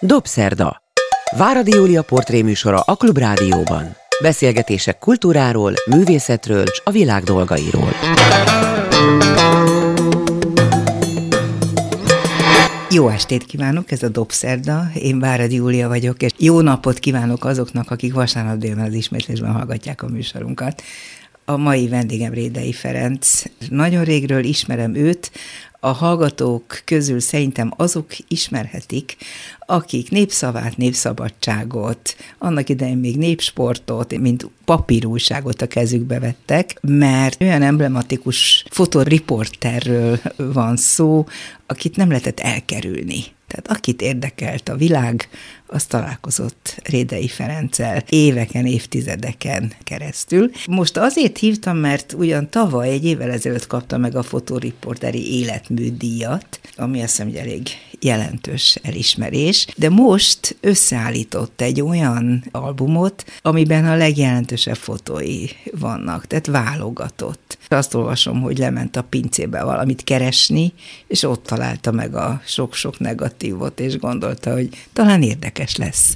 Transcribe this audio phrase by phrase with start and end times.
[0.00, 0.82] Dobszerda.
[1.36, 3.96] Váradi Júlia portréműsora a Klubrádióban.
[4.22, 7.88] Beszélgetések kultúráról, művészetről és a világ dolgairól.
[12.90, 17.90] Jó estét kívánok, ez a Dobszerda, én Váradi Júlia vagyok, és jó napot kívánok azoknak,
[17.90, 20.82] akik vasárnap délben az ismétlésben hallgatják a műsorunkat.
[21.44, 23.42] A mai vendégem Rédei Ferenc.
[23.68, 25.30] Nagyon régről ismerem őt,
[25.86, 29.16] a hallgatók közül szerintem azok ismerhetik,
[29.58, 38.64] akik népszavát, népszabadságot, annak idején még népsportot, mint papírújságot a kezükbe vettek, mert olyan emblematikus
[38.70, 41.26] fotoriporterről van szó,
[41.66, 43.24] akit nem lehetett elkerülni.
[43.46, 45.28] Tehát akit érdekelt a világ,
[45.66, 50.50] az találkozott Rédei Ferenccel éveken, évtizedeken keresztül.
[50.66, 57.02] Most azért hívtam, mert ugyan tavaly, egy évvel ezelőtt kapta meg a fotoriporteri életműdíjat, ami
[57.02, 57.68] azt hiszem, hogy elég
[58.00, 65.44] jelentős elismerés, de most összeállított egy olyan albumot, amiben a legjelentősebb fotói
[65.78, 67.58] vannak, tehát válogatott.
[67.68, 70.72] Azt olvasom, hogy lement a pincébe valamit keresni,
[71.06, 76.14] és ott találta meg a sok-sok negatívot, és gondolta, hogy talán érdekes lesz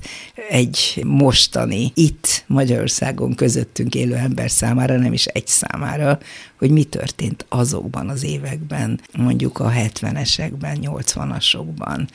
[0.49, 6.19] egy mostani, itt Magyarországon közöttünk élő ember számára, nem is egy számára,
[6.57, 12.09] hogy mi történt azokban az években, mondjuk a 70-esekben, 80-asokban,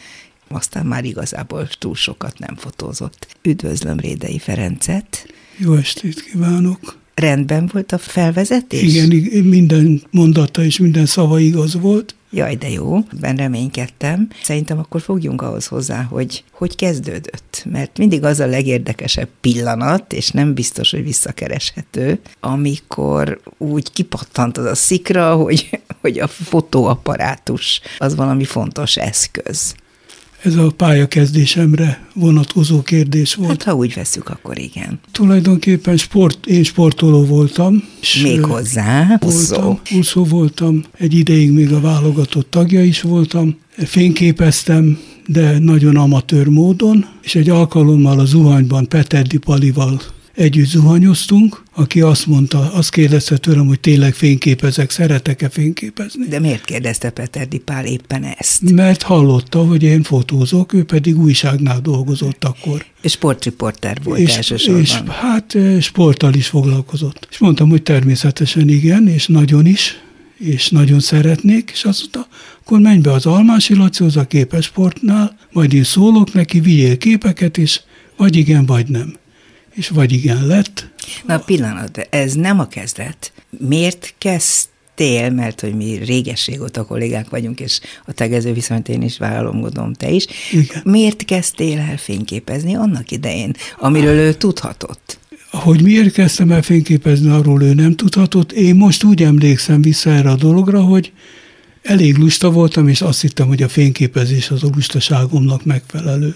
[0.48, 3.28] aztán már igazából túl sokat nem fotózott.
[3.42, 5.28] Üdvözlöm Rédei Ferencet!
[5.58, 6.98] Jó estét kívánok!
[7.14, 8.96] Rendben volt a felvezetés?
[8.96, 12.15] Igen, minden mondata és minden szava igaz volt.
[12.32, 14.30] Jaj, de jó, ben reménykedtem.
[14.44, 17.64] Szerintem akkor fogjunk ahhoz hozzá, hogy hogy kezdődött.
[17.72, 24.66] Mert mindig az a legérdekesebb pillanat, és nem biztos, hogy visszakereshető, amikor úgy kipattant az
[24.66, 29.76] a szikra, hogy, hogy a fotóapparátus az valami fontos eszköz.
[30.46, 33.50] Ez a pályakezdésemre vonatkozó kérdés volt.
[33.50, 35.00] Hát, ha úgy veszük, akkor igen.
[35.12, 37.84] Tulajdonképpen sport, én sportoló voltam.
[38.24, 43.58] Még hozzá, voltam, úszó voltam, egy ideig még a válogatott tagja is voltam.
[43.78, 50.02] Fényképeztem, de nagyon amatőr módon, és egy alkalommal a zuhanyban Peter Palival
[50.36, 56.28] együtt zuhanyoztunk, aki azt mondta, azt kérdezte tőlem, hogy tényleg fényképezek, szeretek-e fényképezni.
[56.28, 58.72] De miért kérdezte Peter Dipál éppen ezt?
[58.72, 62.86] Mert hallotta, hogy én fotózok, ő pedig újságnál dolgozott akkor.
[63.02, 64.82] És sportriporter volt és, elsősorban.
[64.82, 67.28] És hát eh, sporttal is foglalkozott.
[67.32, 70.00] És mondtam, hogy természetesen igen, és nagyon is,
[70.38, 72.28] és nagyon szeretnék, és azt mondta,
[72.62, 77.82] akkor menj be az Almási Lacihoz a képesportnál, majd én szólok neki, vigyél képeket is,
[78.18, 79.14] vagy igen, vagy nem
[79.76, 80.90] és vagy igen lett.
[81.26, 83.32] Na pillanat, ez nem a kezdet.
[83.50, 89.18] Miért kezdtél, mert hogy mi régesség óta kollégák vagyunk, és a tegező viszonyt én is
[89.18, 90.26] vállalom, gondolom te is.
[90.52, 90.82] Igen.
[90.84, 95.20] Miért kezdtél el fényképezni annak idején, amiről ő tudhatott?
[95.52, 98.52] Hogy miért kezdtem el fényképezni, arról ő nem tudhatott.
[98.52, 101.12] Én most úgy emlékszem vissza erre a dologra, hogy
[101.86, 106.36] elég lusta voltam, és azt hittem, hogy a fényképezés az a lustaságomnak megfelelő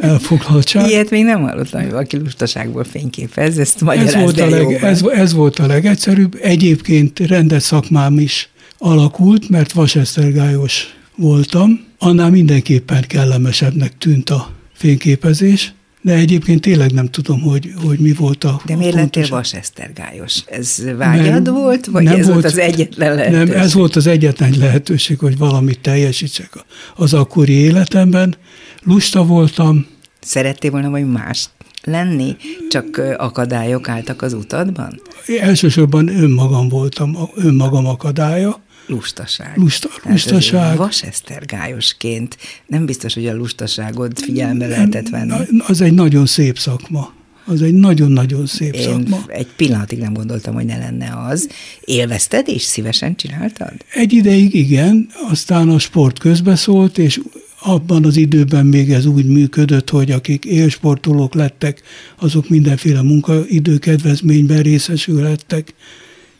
[0.00, 0.88] elfoglaltság.
[0.88, 5.32] Ilyet még nem hallottam, hogy valaki lustaságból fényképez, ezt ez volt, a leg, ez, ez
[5.32, 6.38] volt a legegyszerűbb.
[6.42, 11.84] Egyébként rendes szakmám is alakult, mert vasesztergályos voltam.
[11.98, 15.72] Annál mindenképpen kellemesebbnek tűnt a fényképezés.
[16.04, 20.42] De egyébként tényleg nem tudom, hogy, hogy mi volt a De miért lettél vasesztergályos?
[20.46, 23.48] Ez vágyad nem, volt, vagy nem ez volt az egyetlen lehetőség?
[23.48, 26.64] Nem, ez volt az egyetlen lehetőség, hogy valamit teljesítsek
[26.96, 28.36] az akkori életemben.
[28.82, 29.86] Lusta voltam.
[30.20, 31.48] Szerettél volna vagy más
[31.82, 32.36] lenni,
[32.68, 35.00] csak akadályok álltak az utadban?
[35.40, 38.62] Elsősorban önmagam voltam, önmagam akadálya.
[38.86, 39.56] Lustaság.
[39.56, 40.76] Lusta, lustaság.
[40.76, 42.36] Vasesztergályosként
[42.66, 45.34] nem biztos, hogy a lustaságod figyelembe lehetett venni.
[45.66, 47.12] Az egy nagyon szép szakma.
[47.46, 49.24] Az egy nagyon-nagyon szép Én szakma.
[49.26, 51.48] egy pillanatig nem gondoltam, hogy ne lenne az.
[51.84, 53.72] Élvezted és szívesen csináltad?
[53.92, 57.20] Egy ideig igen, aztán a sport közbeszólt, és
[57.60, 61.82] abban az időben még ez úgy működött, hogy akik élsportolók lettek,
[62.18, 65.74] azok mindenféle munkaidő kedvezményben részesülhettek,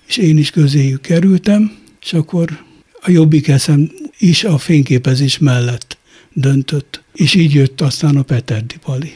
[0.06, 2.65] és én is közéjük kerültem és akkor
[3.01, 5.99] a jobbik eszem is a fényképezés mellett
[6.33, 7.03] döntött.
[7.12, 9.12] És így jött aztán a Peter Dipali.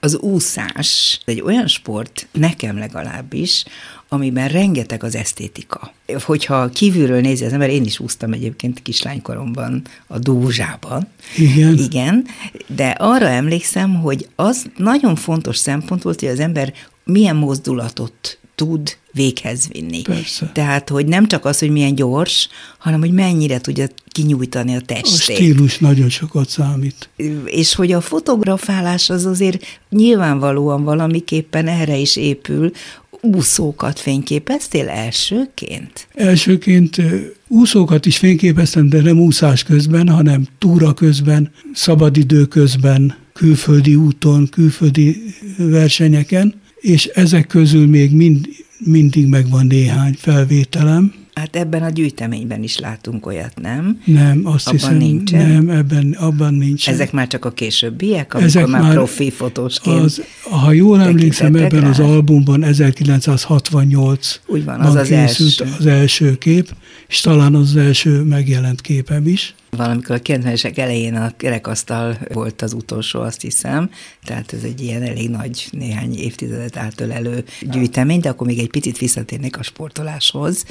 [0.00, 3.64] Az úszás egy olyan sport, nekem legalábbis,
[4.08, 5.92] amiben rengeteg az esztétika.
[6.22, 11.08] Hogyha kívülről nézi az ember, én is úsztam egyébként kislánykoromban a Dózsában.
[11.36, 11.78] Igen.
[11.78, 12.26] Igen,
[12.66, 16.72] de arra emlékszem, hogy az nagyon fontos szempont volt, hogy az ember
[17.04, 20.02] milyen mozdulatot tud véghez vinni.
[20.02, 20.50] Persze.
[20.54, 25.36] Tehát, hogy nem csak az, hogy milyen gyors, hanem hogy mennyire tudja kinyújtani a testét.
[25.36, 27.08] A stílus nagyon sokat számít.
[27.44, 32.70] És hogy a fotografálás az azért nyilvánvalóan valamiképpen erre is épül,
[33.20, 36.08] úszókat fényképeztél elsőként?
[36.14, 37.02] Elsőként
[37.48, 45.34] úszókat is fényképeztem, de nem úszás közben, hanem túra közben, szabadidő közben, külföldi úton, külföldi
[45.56, 48.48] versenyeken, és ezek közül még mind,
[48.78, 54.00] mindig megvan néhány felvételem, Hát ebben a gyűjteményben is látunk olyat, nem?
[54.04, 55.50] Nem, azt abban hiszem, nincsen?
[55.50, 56.88] nem, ebben, abban nincs.
[56.88, 61.54] Ezek már csak a későbbiek, amikor Ezek már, már profi fotósként Az, ha jól emlékszem,
[61.54, 62.04] ebben az rá?
[62.04, 65.74] albumban 1968 Úgy van, az az készült első.
[65.78, 66.74] az első kép,
[67.08, 69.54] és talán az első megjelent képem is.
[69.78, 73.90] Valamikor a 90-esek elején a kerekasztal volt az utolsó, azt hiszem,
[74.24, 78.98] tehát ez egy ilyen elég nagy, néhány évtizedet átölelő gyűjtemény, de akkor még egy picit
[78.98, 80.64] visszatérnék a sportoláshoz.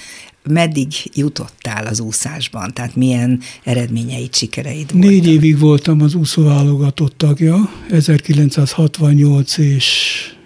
[0.43, 2.73] Meddig jutottál az úszásban?
[2.73, 5.09] Tehát milyen eredményeid, sikereid voltak?
[5.09, 10.36] Négy évig voltam az úszóválogatott tagja, 1968 és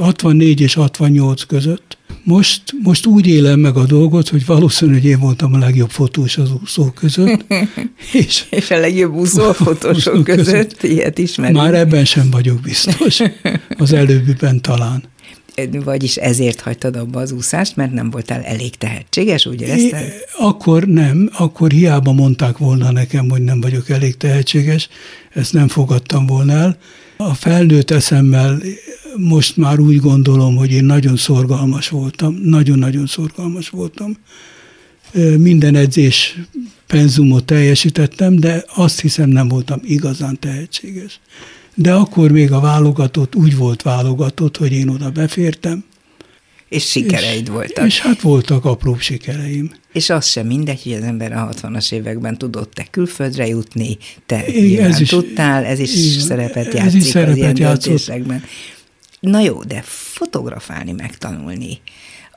[0.00, 1.98] 64 és 68 között.
[2.22, 6.50] Most, most úgy élem meg a dolgot, hogy valószínűleg én voltam a legjobb fotós az
[6.62, 7.44] úszók között,
[8.12, 10.82] és És a legjobb úszófotósok Úszók között, között.
[10.82, 11.56] ilyet ismerünk.
[11.56, 13.20] már ebben sem vagyok biztos,
[13.78, 15.02] az előbbiben talán.
[15.84, 20.02] Vagyis ezért hagytad abba az úszást, mert nem voltál elég tehetséges, úgy érezted?
[20.02, 24.88] É, akkor nem, akkor hiába mondták volna nekem, hogy nem vagyok elég tehetséges,
[25.34, 26.78] ezt nem fogadtam volna el.
[27.16, 28.62] A felnőtt eszemmel
[29.16, 34.16] most már úgy gondolom, hogy én nagyon szorgalmas voltam, nagyon-nagyon szorgalmas voltam.
[35.38, 36.40] Minden edzés
[36.86, 41.20] penzumot teljesítettem, de azt hiszem nem voltam igazán tehetséges.
[41.74, 45.84] De akkor még a válogatott úgy volt válogatott, hogy én oda befértem.
[46.68, 47.86] És sikereid és, voltak.
[47.86, 49.70] És hát voltak apróbb sikereim.
[49.92, 54.44] És az sem mindegy, hogy az ember a 60-as években tudott te külföldre jutni, te
[54.78, 57.84] ez is- tudtál, ez is igen, szerepet ez játszik is szerepet az ilyen játszott.
[57.84, 58.44] döntésekben.
[59.20, 61.80] Na jó, de fotografálni, megtanulni,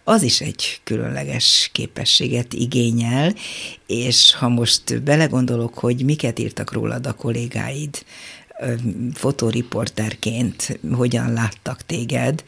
[0.04, 3.34] az is egy különleges képességet igényel,
[3.88, 8.04] és ha most belegondolok, hogy miket írtak rólad a kollégáid,
[9.14, 12.44] fotóriporterként, hogyan láttak téged,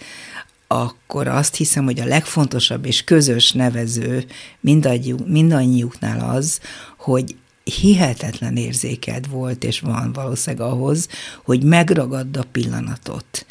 [0.71, 4.25] akkor azt hiszem, hogy a legfontosabb és közös nevező
[4.59, 6.59] mindannyiuk, mindannyiuknál az,
[6.97, 11.07] hogy hihetetlen érzéked volt, és van valószínűleg ahhoz,
[11.43, 13.45] hogy megragadd a pillanatot.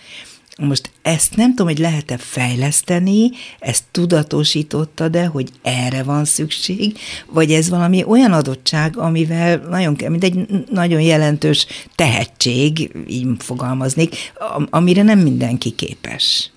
[0.59, 7.69] Most ezt nem tudom, hogy lehet-e fejleszteni, ezt tudatosítottad-e, hogy erre van szükség, vagy ez
[7.69, 14.17] valami olyan adottság, amivel nagyon mint egy nagyon jelentős tehetség, így fogalmaznék,
[14.55, 16.51] am- amire nem mindenki képes.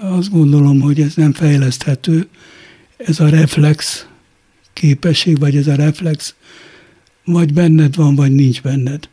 [0.00, 2.26] Azt gondolom, hogy ez nem fejleszthető.
[2.96, 4.06] Ez a reflex
[4.72, 6.34] képesség, vagy ez a reflex,
[7.24, 9.08] vagy benned van, vagy nincs benned.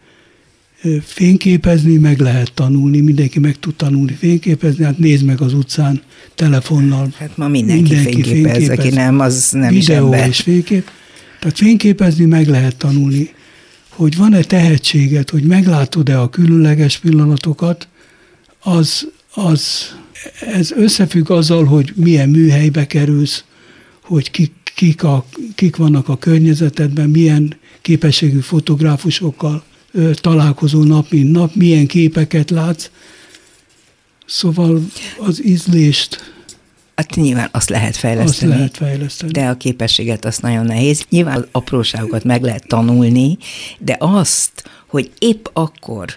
[1.04, 6.01] Fényképezni meg lehet tanulni, mindenki meg tud tanulni fényképezni, hát nézd meg az utcán
[6.36, 7.10] telefonnal.
[7.18, 10.28] Hát ma mindenki, mindenki fényképez, aki nem, az nem is Videó ember.
[10.28, 10.89] és fénykép.
[11.39, 13.34] Tehát fényképezni meg lehet tanulni,
[13.89, 17.88] hogy van-e tehetséged, hogy meglátod-e a különleges pillanatokat,
[18.60, 19.96] az, az,
[20.40, 23.44] ez összefügg azzal, hogy milyen műhelybe kerülsz,
[24.04, 25.25] hogy kik, kik, a,
[25.56, 32.89] kik vannak a környezetedben, milyen képességű fotográfusokkal ö, találkozol nap, mint nap, milyen képeket látsz.
[34.25, 34.86] Szóval
[35.18, 36.32] az ízlést
[36.96, 38.51] Hát nyilván azt lehet azt fejleszteni.
[38.51, 39.32] lehet fejleszteni.
[39.32, 41.06] De a képességet azt nagyon nehéz.
[41.10, 43.38] Nyilván az apróságokat meg lehet tanulni,
[43.80, 46.08] de azt, hogy épp akkor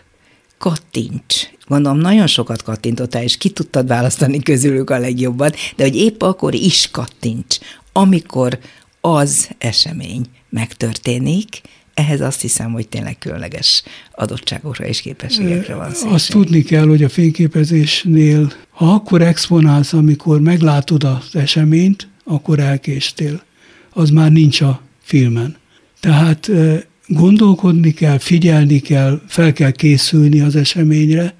[0.58, 1.50] kattints.
[1.68, 6.54] Gondolom, nagyon sokat kattintottál, és ki tudtad választani közülük a legjobbat, de hogy épp akkor
[6.54, 7.58] is kattints,
[7.92, 8.58] amikor
[9.00, 11.60] az esemény megtörténik,
[11.94, 13.82] ehhez azt hiszem, hogy tényleg különleges
[14.12, 16.12] adottságokra és képességekre van szükség.
[16.12, 23.42] Azt tudni kell, hogy a fényképezésnél, ha akkor exponálsz, amikor meglátod az eseményt, akkor elkéstél.
[23.92, 25.56] Az már nincs a filmen.
[26.00, 31.34] Tehát eh, gondolkodni kell, figyelni kell, fel kell készülni az eseményre.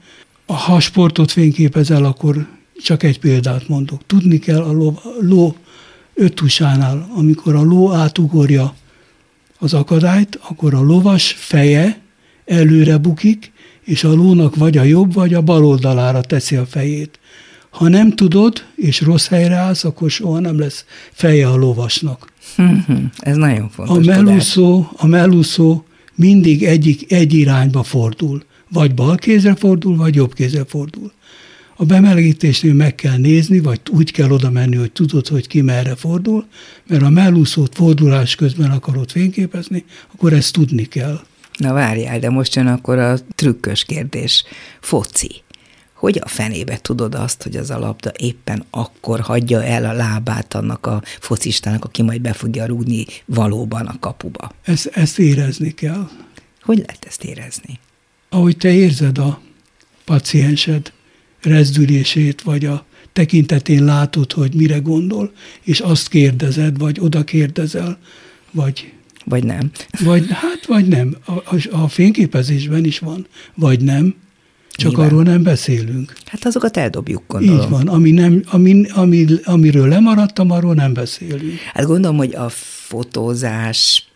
[0.47, 2.47] Ha sportot fényképezel, akkor
[2.83, 4.01] csak egy példát mondok.
[4.07, 5.57] Tudni kell a ló, ló
[6.15, 8.75] öttusánál, amikor a ló átugorja
[9.59, 12.01] az akadályt, akkor a lovas feje
[12.45, 13.53] előre bukik,
[13.85, 17.19] és a lónak vagy a jobb, vagy a bal oldalára teszi a fejét.
[17.71, 22.33] Ha nem tudod, és rossz helyre állsz, akkor soha nem lesz feje a lovasnak.
[23.19, 24.17] Ez nagyon A fontos tudás.
[24.23, 25.85] melúszó, a melúszó
[26.15, 28.45] mindig egyik, egy irányba fordul.
[28.71, 31.13] Vagy bal kézre fordul, vagy jobb kézre fordul.
[31.77, 35.95] A bemelegítésnél meg kell nézni, vagy úgy kell oda menni, hogy tudod, hogy ki merre
[35.95, 36.47] fordul,
[36.87, 41.21] mert ha mellúszót fordulás közben akarod fényképezni, akkor ezt tudni kell.
[41.59, 44.45] Na várjál, de most jön akkor a trükkös kérdés.
[44.81, 45.31] Foci.
[45.95, 50.55] Hogy a fenébe tudod azt, hogy az a labda éppen akkor hagyja el a lábát
[50.55, 54.53] annak a focistának, aki majd be fogja rúgni valóban a kapuba?
[54.63, 56.09] Ezt, ezt érezni kell.
[56.63, 57.79] Hogy lehet ezt érezni?
[58.37, 59.41] Ahogy te érzed a
[60.05, 60.93] paciensed
[61.43, 67.99] rezdülését, vagy a tekintetén látod, hogy mire gondol, és azt kérdezed, vagy oda kérdezel,
[68.51, 68.93] vagy
[69.25, 69.71] vagy nem.
[70.05, 71.17] Vagy hát, vagy nem.
[71.25, 74.15] A, a, a fényképezésben is van, vagy nem.
[74.71, 75.09] Csak Nyilván.
[75.09, 76.13] arról nem beszélünk.
[76.25, 77.63] Hát azokat eldobjuk, gondolom.
[77.63, 77.89] Így van.
[77.89, 81.59] Ami nem, ami, ami, amiről lemaradtam, arról nem beszélünk.
[81.73, 82.51] Hát gondolom, hogy a
[82.87, 84.09] fotózás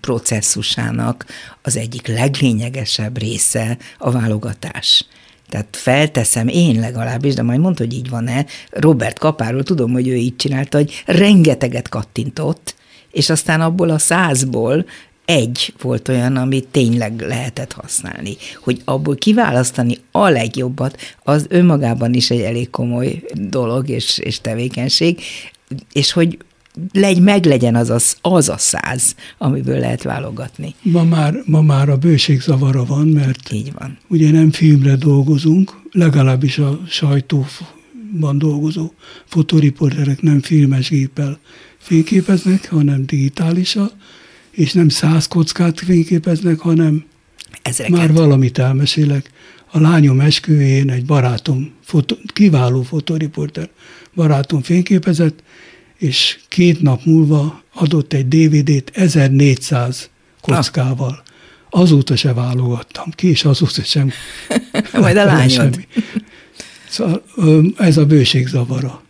[0.00, 1.26] processzusának
[1.62, 5.06] az egyik leglényegesebb része a válogatás.
[5.48, 8.46] Tehát felteszem én legalábbis, de majd mondta, hogy így van-e.
[8.70, 12.74] Robert Kapáról tudom, hogy ő így csinálta, hogy rengeteget kattintott,
[13.10, 14.86] és aztán abból a százból
[15.24, 18.36] egy volt olyan, amit tényleg lehetett használni.
[18.62, 25.20] Hogy abból kiválasztani a legjobbat, az önmagában is egy elég komoly dolog és, és tevékenység,
[25.92, 26.38] és hogy
[26.92, 30.74] legy, meglegyen az a, az a száz, amiből lehet válogatni.
[30.82, 33.98] Ma már, ma már a bőség zavara van, mert Így van.
[34.08, 38.90] ugye nem filmre dolgozunk, legalábbis a sajtóban dolgozó
[39.24, 41.38] fotóriporterek nem filmes géppel
[41.78, 43.90] fényképeznek, hanem digitálisan,
[44.50, 47.04] és nem száz kockát fényképeznek, hanem
[47.62, 47.96] Ezreket.
[47.96, 49.30] már valamit elmesélek.
[49.72, 53.68] A lányom esküvőjén egy barátom, fotó, kiváló fotóriporter
[54.14, 55.42] barátom fényképezett,
[56.00, 61.22] és két nap múlva adott egy DVD-t 1400 kockával.
[61.70, 64.12] Azóta se válogattam ki, és azóta sem.
[65.00, 65.50] Majd a lányod.
[65.50, 65.86] Semmi.
[66.88, 67.22] Szóval
[67.76, 69.02] ez a bőség zavara.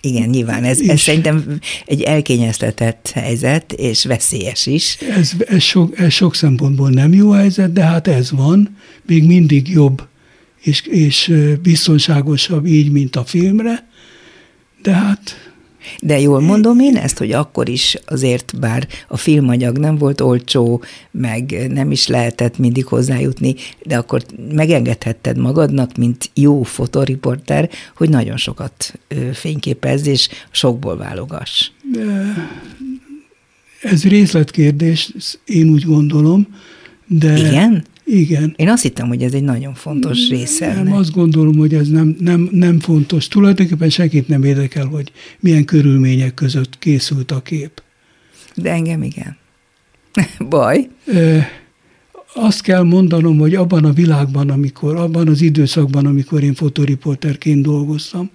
[0.00, 0.64] Igen, nyilván.
[0.64, 4.96] Ez, ez szerintem egy elkényeztetett helyzet, és veszélyes is.
[4.96, 8.76] Ez, ez, sok, ez sok szempontból nem jó helyzet, de hát ez van.
[9.06, 10.08] Még mindig jobb
[10.60, 13.88] és, és biztonságosabb így, mint a filmre.
[14.82, 15.49] De hát
[16.00, 20.82] de jól mondom én ezt, hogy akkor is azért, bár a filmanyag nem volt olcsó,
[21.10, 24.22] meg nem is lehetett mindig hozzájutni, de akkor
[24.52, 28.98] megengedhetted magadnak, mint jó fotoriporter, hogy nagyon sokat
[29.32, 31.70] fényképezz, és sokból válogass.
[31.92, 32.34] De
[33.82, 36.46] ez részletkérdés, én úgy gondolom,
[37.06, 37.38] de...
[37.38, 37.84] Igen?
[38.12, 38.54] Igen.
[38.56, 40.82] Én azt hittem, hogy ez egy nagyon fontos része.
[40.82, 43.28] Nem, azt gondolom, hogy ez nem, nem, nem fontos.
[43.28, 47.82] Tulajdonképpen senkit nem érdekel, hogy milyen körülmények között készült a kép.
[48.54, 49.36] De engem igen.
[50.48, 50.88] Baj.
[51.06, 51.48] E,
[52.34, 58.30] azt kell mondanom, hogy abban a világban, amikor, abban az időszakban, amikor én fotoriporterként dolgoztam,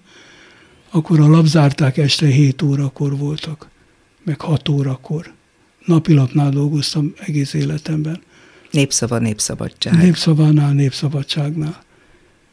[0.92, 3.70] akkor a lapzárták este 7 órakor voltak,
[4.24, 5.34] meg 6 órakor.
[5.86, 8.22] Napilapnál dolgoztam egész életemben.
[8.76, 9.98] Népszava, népszabadság.
[9.98, 11.84] Népszavánál, népszabadságnál.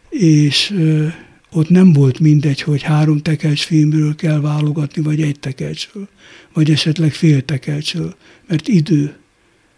[0.08, 1.06] És ö,
[1.52, 6.08] ott nem volt mindegy, hogy három tekercs filmről kell válogatni, vagy egy tekercsről,
[6.52, 8.14] vagy esetleg fél tekercsről,
[8.48, 9.16] mert idő,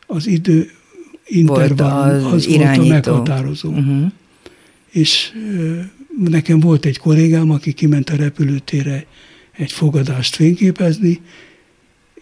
[0.07, 0.71] az idő
[1.27, 3.71] intervallum, az, az volt a meghatározó.
[3.71, 4.13] Uh-huh.
[4.91, 5.81] És ö,
[6.29, 9.07] nekem volt egy kollégám, aki kiment a repülőtérre
[9.53, 11.21] egy fogadást fényképezni,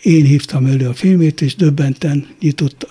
[0.02, 2.86] én hívtam elő a filmét, és döbbenten nyitott,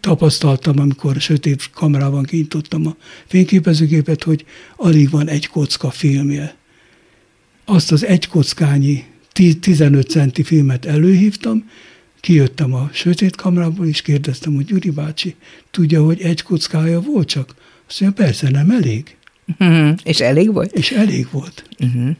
[0.00, 2.96] tapasztaltam, amikor a sötét kamerában kinyitottam a
[3.26, 4.44] fényképezőgépet, hogy
[4.76, 6.56] alig van egy kocka filmje.
[7.64, 9.04] Azt az egy kockányi
[9.60, 11.70] 15 centi filmet előhívtam,
[12.20, 15.34] kijöttem a sötét kamerából, és kérdeztem, hogy Gyuri bácsi,
[15.70, 17.54] tudja, hogy egy kockája volt csak?
[17.88, 19.16] Azt mondja, persze, nem elég.
[19.58, 19.96] Uh-huh.
[20.02, 20.72] És elég volt?
[20.72, 21.68] És elég volt.
[21.78, 22.16] Uh-huh.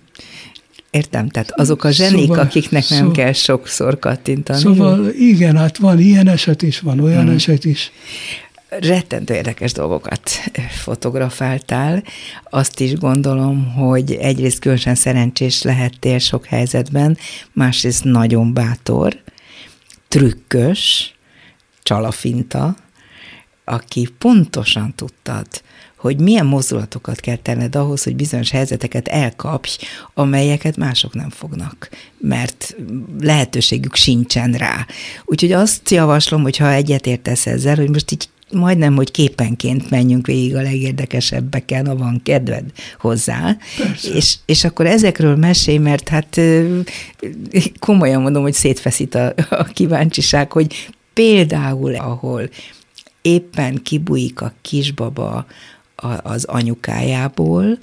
[0.91, 4.61] Értem, tehát azok a zsenik, szóval, akiknek nem szóval, kell sokszor kattintani.
[4.61, 7.35] Szóval igen, hát van ilyen eset is, van olyan hmm.
[7.35, 7.93] eset is.
[8.69, 10.31] Rettentő érdekes dolgokat
[10.83, 12.03] fotografáltál.
[12.51, 17.19] Azt is gondolom, hogy egyrészt különösen szerencsés lehettél sok helyzetben,
[17.53, 19.17] másrészt nagyon bátor,
[20.09, 21.15] trükkös,
[21.83, 22.77] csalafinta,
[23.65, 25.47] aki pontosan tudtad,
[25.99, 29.71] hogy milyen mozdulatokat kell tenned ahhoz, hogy bizonyos helyzeteket elkapj,
[30.15, 31.89] amelyeket mások nem fognak,
[32.19, 32.77] mert
[33.21, 34.87] lehetőségük sincsen rá.
[35.25, 40.57] Úgyhogy azt javaslom, hogy ha egyetértesz ezzel, hogy most így majdnem, hogy képenként menjünk végig
[40.57, 42.65] a legérdekesebbeken, ha van kedved
[42.99, 43.57] hozzá.
[44.15, 46.41] És, és akkor ezekről mesélj, mert hát
[47.79, 52.49] komolyan mondom, hogy szétfeszít a, a kíváncsiság, hogy például, ahol
[53.23, 55.47] éppen kibújik a kisbaba
[56.23, 57.79] az anyukájából,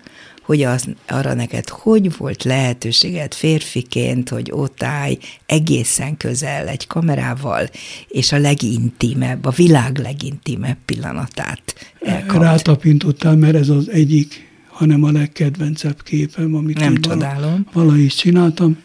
[0.46, 7.70] hogy az, arra neked hogy volt lehetőséged férfiként, hogy ott állj egészen közel egy kamerával,
[8.08, 12.42] és a legintimebb, a világ legintimebb pillanatát elkapd.
[12.42, 17.68] Rátapintottál, mert ez az egyik, hanem a legkedvencebb képem, amit Nem én csodálom.
[17.74, 18.78] Valahogy is csináltam.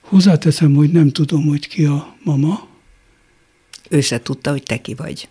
[0.00, 2.66] Hozzáteszem, hogy nem tudom, hogy ki a mama.
[3.88, 5.28] Ő se tudta, hogy te ki vagy.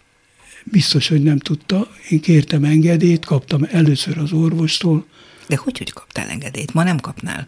[0.72, 1.88] Biztos, hogy nem tudta.
[2.10, 5.06] Én kértem engedélyt, kaptam először az orvostól.
[5.48, 6.74] De hogy, hogy kaptál engedélyt?
[6.74, 7.48] Ma nem kapnál.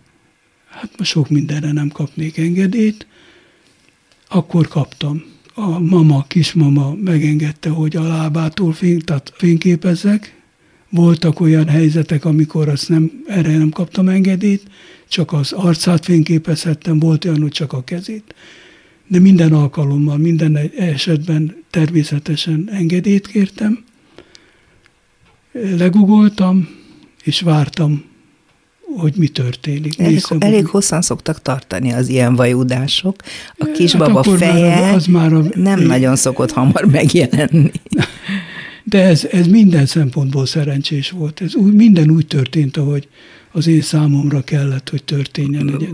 [0.70, 3.08] Hát ma sok mindenre nem kapnék engedélyt.
[4.28, 5.24] Akkor kaptam.
[5.54, 10.38] A mama, kismama megengedte, hogy a lábától fény, tehát fényképezzek.
[10.90, 14.64] Voltak olyan helyzetek, amikor azt nem, erre nem kaptam engedélyt,
[15.08, 18.36] csak az arcát fényképezhettem, volt olyan, hogy csak a kezét.
[19.12, 23.84] De minden alkalommal, minden esetben természetesen engedélyt kértem.
[25.78, 26.70] Legugoltam,
[27.24, 28.04] és vártam,
[28.98, 30.00] hogy mi történik.
[30.00, 33.16] Elég, Néztem, elég hogy- hosszan szoktak tartani az ilyen vajudások.
[33.58, 37.72] A Hát kisbaba már feje az már a- nem nagyon szokott hamar megjelenni.
[38.84, 41.42] De ez, ez minden szempontból szerencsés volt.
[41.42, 43.08] Ez úgy, minden úgy történt, ahogy
[43.52, 45.68] az én számomra kellett, hogy történjen.
[45.68, 45.94] egy dolog.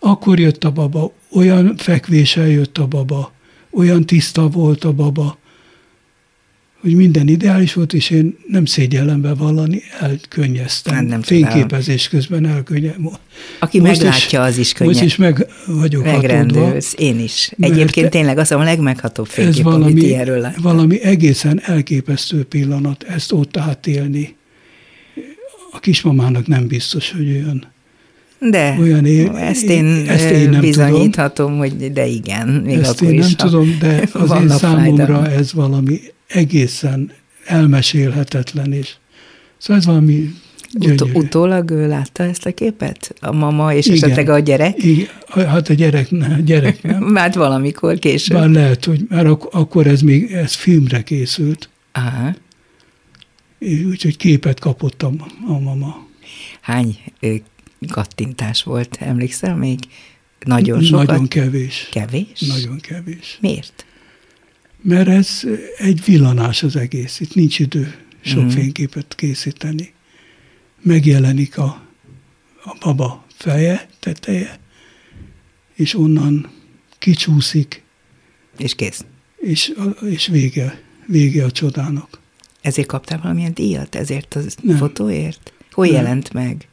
[0.00, 3.32] Akkor jött a baba, olyan fekvéssel jött a baba,
[3.70, 5.38] olyan tiszta volt a baba,
[6.80, 10.94] hogy minden ideális volt, és én nem szégyellem bevallani, elkönnyeztem.
[10.94, 11.22] Hát nem.
[11.22, 13.08] Fényképezés közben elkönnyeztem.
[13.58, 14.92] Aki meglátja, az is könnyen.
[14.92, 16.28] Most is meg vagyok hatódva.
[16.28, 16.94] Megrendülsz.
[16.98, 17.52] Én is.
[17.60, 20.62] Egyébként tényleg mondom, a legmeghatóbb Ez fénykép, amit valami, ilyenről láttam.
[20.62, 24.36] valami egészen elképesztő pillanat, ezt ott átélni.
[25.70, 27.66] A kismamának nem biztos, hogy olyan.
[28.40, 33.12] De olyan ér- ezt én, ezt én nem bizonyíthatom, hogy de igen, még Ezt akkor
[33.12, 33.24] én is.
[33.24, 34.58] nem ha tudom, de az én számomra
[35.06, 35.32] fájdalmak.
[35.32, 37.10] ez valami egészen
[37.46, 38.94] elmesélhetetlen, és
[39.58, 40.30] szóval ez valami.
[40.80, 43.14] Ut- utólag ő látta ezt a képet?
[43.20, 43.96] A mama és Igen.
[43.98, 44.82] esetleg a gyerek?
[44.84, 45.06] Igen,
[45.48, 47.14] hát a gyerek, ne, a gyerek nem.
[47.16, 48.36] Hát valamikor később.
[48.38, 52.34] Bár lehet, hogy már ak- akkor ez még ez filmre készült, Aha.
[53.90, 55.12] úgyhogy képet kapott a,
[55.48, 56.06] a mama.
[56.60, 56.98] Hány
[57.88, 59.78] kattintás volt, emlékszel még?
[60.44, 61.06] Nagyon sokat?
[61.06, 61.88] Nagyon kevés.
[61.90, 62.40] Kevés?
[62.40, 63.38] Nagyon kevés.
[63.40, 63.84] Miért?
[64.82, 65.42] Mert ez
[65.78, 67.20] egy villanás az egész.
[67.20, 68.48] Itt nincs idő sok Mhm.
[68.52, 69.92] fényképet készíteni.
[70.82, 71.82] Megjelenik a,
[72.64, 74.58] a baba feje, teteje,
[75.74, 76.50] és onnan
[76.98, 77.82] kicsúszik,
[78.58, 79.04] És kész.
[79.36, 79.72] és,
[80.08, 82.18] és vége, vége a csodának.
[82.60, 83.94] Ezért kaptál valamilyen díjat?
[83.94, 84.34] Ezért
[84.68, 85.52] a fotóért?
[85.70, 85.94] Hol Nem.
[85.94, 86.68] jelent meg?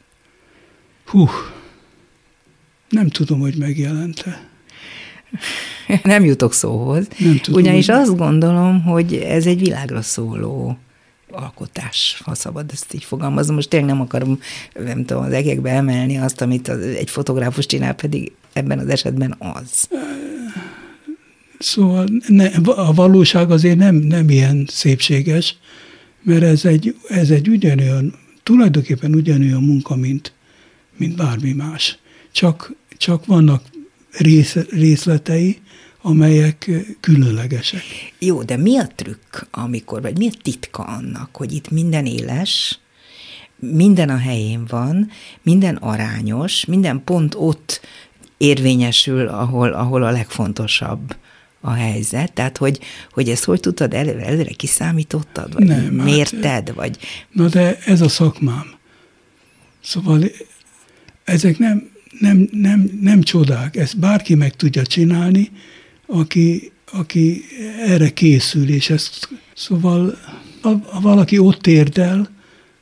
[1.10, 1.28] Hú,
[2.88, 4.46] nem tudom, hogy megjelente.
[6.02, 7.08] Nem jutok szóhoz.
[7.18, 10.78] Nem tudom, Ugyanis hogy- azt gondolom, hogy ez egy világra szóló
[11.30, 13.54] alkotás, ha szabad ezt így fogalmazom.
[13.54, 14.40] Most tényleg nem akarom,
[14.84, 19.34] nem tudom, az egekbe emelni azt, amit az, egy fotográfus csinál, pedig ebben az esetben
[19.38, 19.88] az.
[21.58, 25.56] Szóval ne, a valóság azért nem, nem ilyen szépséges,
[26.22, 30.32] mert ez egy, ez egy ugyanolyan, tulajdonképpen ugyanolyan munka, mint,
[30.98, 31.98] mint bármi más.
[32.32, 33.62] Csak, csak vannak
[34.10, 35.58] rész, részletei,
[36.02, 37.82] amelyek különlegesek.
[38.18, 42.78] Jó, de mi a trükk, amikor, vagy mi a titka annak, hogy itt minden éles,
[43.58, 45.10] minden a helyén van,
[45.42, 47.80] minden arányos, minden pont ott
[48.36, 51.16] érvényesül, ahol, ahol a legfontosabb
[51.60, 52.32] a helyzet.
[52.32, 52.80] Tehát, hogy,
[53.12, 56.98] hogy ezt hogy tudtad előre, előre kiszámítottad, vagy Nem, hát- mérted, vagy
[57.32, 58.76] Na de ez a szakmám.
[59.82, 60.24] Szóval
[61.28, 61.88] ezek nem,
[62.20, 65.50] nem, nem, nem csodák, ezt bárki meg tudja csinálni,
[66.06, 67.42] aki, aki
[67.86, 70.18] erre készül, és ezt szóval
[70.60, 72.30] ha, ha valaki ott érdel,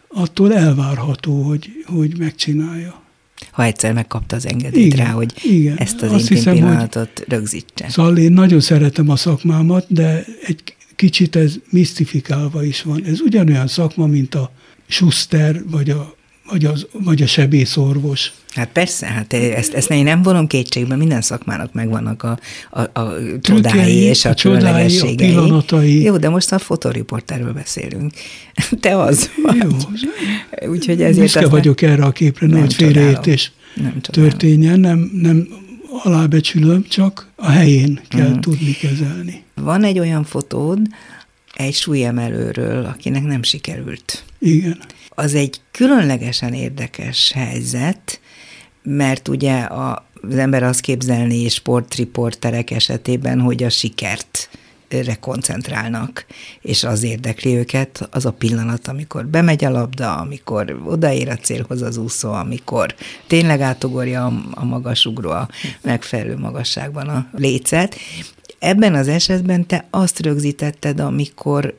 [0.09, 3.03] attól elvárható, hogy, hogy megcsinálja.
[3.51, 5.77] ha egyszer megkapta az engedélyt Igen, rá, hogy igen.
[5.77, 7.89] ezt az Azt intim hiszem, hogy- pillanatot rögzítse.
[7.89, 10.63] Szóval én nagyon szeretem a szakmámat, de egy
[10.97, 13.05] kicsit ez misztifikálva is van.
[13.05, 14.53] Ez ugyanolyan szakma, mint a
[14.87, 16.16] suster, vagy a,
[16.51, 18.33] vagy, az, vagy a sebészorvos.
[18.55, 22.39] Hát persze, hát ezt, ezt én nem vonom kétségbe, minden szakmának megvannak a,
[22.71, 26.03] a, a csodái és a, a csodái, a pillanatai.
[26.03, 28.13] Jó, de most a fotoriporterről beszélünk.
[28.81, 29.57] Te az vagy.
[29.57, 34.31] Jó, Úgyhogy ezért büszke vagyok erre a képre, Nem nehogy félreértés Nem csodálom.
[34.31, 35.49] történjen, nem, nem
[36.03, 38.39] alábecsülöm, csak a helyén kell Mhm.
[38.41, 39.43] tudni kezelni.
[39.55, 40.79] Van egy olyan fotód
[41.55, 44.25] egy súlyemelőről, akinek nem sikerült.
[44.39, 44.79] Igen.
[45.19, 48.21] Az egy különlegesen érdekes helyzet,
[48.83, 54.49] mert ugye a, az ember azt képzelné sportriporterek esetében, hogy a sikert
[55.21, 56.27] koncentrálnak,
[56.61, 61.83] és az érdekli őket, az a pillanat, amikor bemegy a labda, amikor odaér a célhoz
[61.83, 62.95] az úszó, amikor
[63.27, 65.49] tényleg átugorja a, magasugró a
[65.83, 67.97] megfelelő magasságban a lécet.
[68.59, 71.75] Ebben az esetben te azt rögzítetted, amikor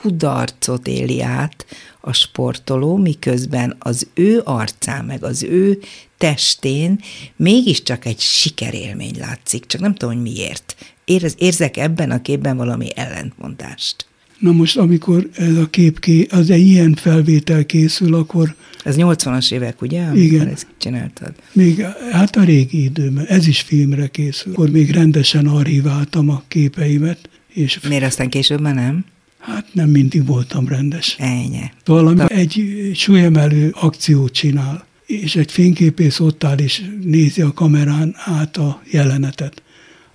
[0.00, 1.66] kudarcot éli át
[2.00, 5.78] a sportoló, miközben az ő arcán, meg az ő
[6.18, 7.00] testén
[7.36, 10.76] mégiscsak egy sikerélmény látszik, csak nem tudom, hogy miért.
[11.04, 14.06] Érez, érzek ebben a képben valami ellentmondást.
[14.38, 18.54] Na most, amikor ez a kép, ké, az egy ilyen felvétel készül, akkor...
[18.84, 20.14] Ez 80-as évek, ugye?
[20.14, 20.48] Igen.
[20.48, 21.32] ezt csináltad.
[21.52, 21.80] Még,
[22.10, 24.52] hát a régi időben, ez is filmre készül.
[24.52, 27.28] Akkor még rendesen archiváltam a képeimet.
[27.52, 29.04] És Miért aztán később már nem?
[29.46, 31.16] Hát nem mindig voltam rendes.
[31.18, 31.70] Ennyi.
[31.84, 38.56] Valami egy súlyemelő akciót csinál, és egy fényképész ott áll és nézi a kamerán át
[38.56, 39.62] a jelenetet.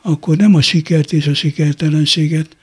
[0.02, 2.58] Akkor nem a sikert és a sikertelenséget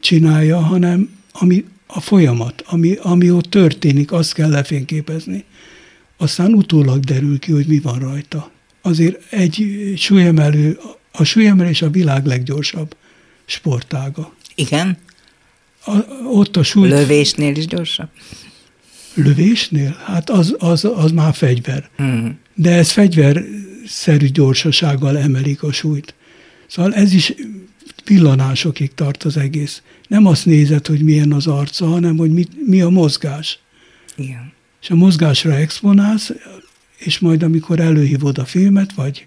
[0.00, 5.44] csinálja, hanem ami a folyamat, ami, ami ott történik, azt kell lefényképezni.
[6.16, 8.50] Aztán utólag derül ki, hogy mi van rajta.
[8.82, 10.78] Azért egy súlyemelő,
[11.12, 12.96] a súlyemelés a világ leggyorsabb
[13.44, 14.32] sportága.
[14.54, 14.98] Igen?
[15.88, 16.88] A, ott a súly...
[16.88, 18.08] Lövésnél is gyorsabb?
[19.14, 19.96] Lövésnél?
[20.04, 21.90] Hát az, az, az már fegyver.
[22.02, 22.26] Mm.
[22.54, 26.14] De ez fegyverszerű gyorsasággal emelik a súlyt.
[26.66, 27.34] Szóval ez is
[28.04, 29.82] pillanásokig tart az egész.
[30.08, 33.58] Nem azt nézed, hogy milyen az arca, hanem hogy mi, mi a mozgás.
[34.16, 34.52] Igen.
[34.82, 36.32] És a mozgásra exponálsz,
[36.96, 39.26] és majd amikor előhívod a filmet, vagy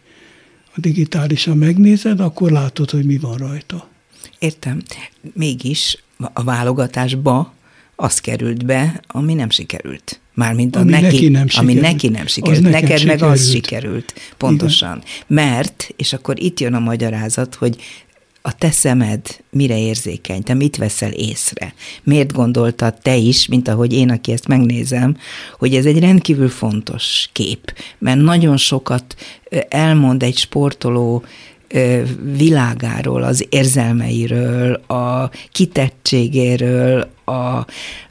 [0.76, 3.90] a digitálisan megnézed, akkor látod, hogy mi van rajta.
[4.40, 4.82] Értem.
[5.34, 6.04] Mégis
[6.34, 7.54] a válogatásba
[7.96, 10.20] az került be, ami nem sikerült.
[10.34, 11.78] Mármint ami neki, neki nem sikerült.
[11.78, 12.66] Ami neki nem sikerült.
[12.66, 13.20] Az Neked sikerült.
[13.20, 14.14] meg az sikerült.
[14.38, 14.98] Pontosan.
[14.98, 15.46] Igen.
[15.46, 17.76] Mert, és akkor itt jön a magyarázat, hogy
[18.42, 21.74] a te szemed mire érzékeny, te mit veszel észre?
[22.04, 25.18] Miért gondoltad te is, mint ahogy én, aki ezt megnézem,
[25.60, 29.16] hogy ez egy rendkívül fontos kép, mert nagyon sokat
[29.70, 31.24] elmond egy sportoló
[32.38, 37.66] világáról, az érzelmeiről, a kitettségéről, a,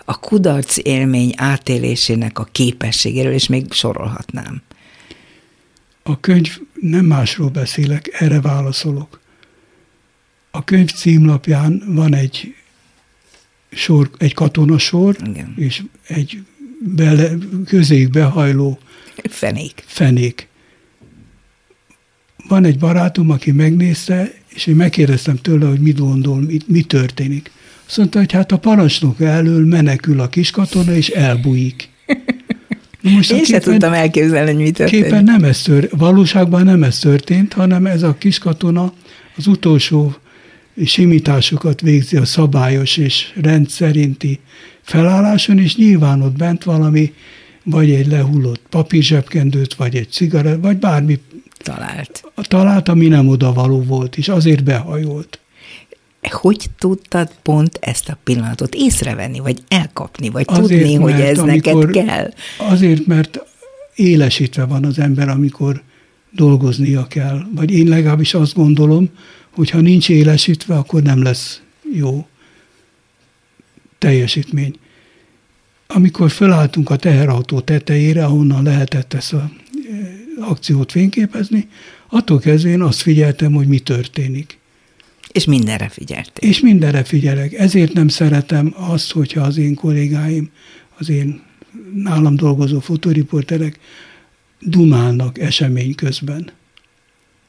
[0.04, 4.62] a kudarc élmény átélésének a képességéről, és még sorolhatnám.
[6.02, 9.20] A könyv nem másról beszélek, erre válaszolok.
[10.50, 12.54] A könyv címlapján van egy
[13.70, 15.54] sor, egy katonasor, Igen.
[15.56, 16.42] és egy
[16.80, 17.30] bele,
[17.66, 18.78] közéig behajló
[19.28, 19.82] fenék.
[19.86, 20.48] fenék.
[22.50, 27.50] Van egy barátom, aki megnézte, és én megkérdeztem tőle, hogy mit gondol, mi, mi történik.
[27.86, 31.88] Azt mondta, hogy hát a parancsnok elől menekül a kiskatona, és elbújik.
[33.02, 35.02] Most Én sem tudtam elképzelni, hogy mi történt.
[35.02, 38.92] Képen nem ez tört, valóságban nem ez történt, hanem ez a kiskatona
[39.36, 40.14] az utolsó
[40.84, 44.40] simításokat végzi a szabályos és rendszerinti
[44.82, 47.12] felálláson, és nyilván ott bent valami,
[47.64, 51.18] vagy egy lehullott papírzsebkendőt, vagy egy cigaret, vagy bármi
[51.62, 52.24] talált.
[52.34, 55.38] Talált, ami nem odavaló volt, és azért behajolt.
[56.30, 61.90] Hogy tudtad pont ezt a pillanatot észrevenni, vagy elkapni, vagy azért, tudni, hogy ez neked
[61.90, 62.32] kell?
[62.58, 63.40] Azért, mert
[63.94, 65.82] élesítve van az ember, amikor
[66.30, 67.46] dolgoznia kell.
[67.54, 69.08] Vagy én legalábbis azt gondolom,
[69.50, 71.62] hogy ha nincs élesítve, akkor nem lesz
[71.94, 72.26] jó
[73.98, 74.74] teljesítmény.
[75.86, 79.50] Amikor fölálltunk a teherautó tetejére, ahonnan lehetett ezt a
[80.40, 81.68] akciót fényképezni,
[82.08, 84.58] attól kezdve én azt figyeltem, hogy mi történik.
[85.32, 86.48] És mindenre figyeltél.
[86.50, 87.52] És mindenre figyelek.
[87.52, 90.50] Ezért nem szeretem azt, hogyha az én kollégáim,
[90.98, 91.42] az én
[91.94, 93.78] nálam dolgozó fotóriporterek
[94.60, 96.50] dumálnak esemény közben.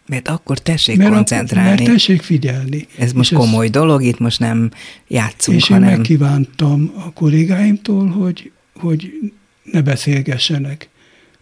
[0.07, 1.69] Mert akkor tessék mert koncentrálni.
[1.71, 2.87] Akkor, mert tessék figyelni.
[2.97, 4.71] Ez most és komoly ez, dolog, itt most nem
[5.07, 5.89] játszunk, és hanem...
[5.89, 9.31] Én megkívántam a kollégáimtól, hogy, hogy
[9.63, 10.89] ne beszélgessenek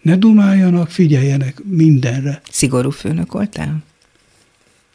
[0.01, 2.41] ne dumáljanak, figyeljenek mindenre.
[2.51, 3.83] Szigorú főnök voltál?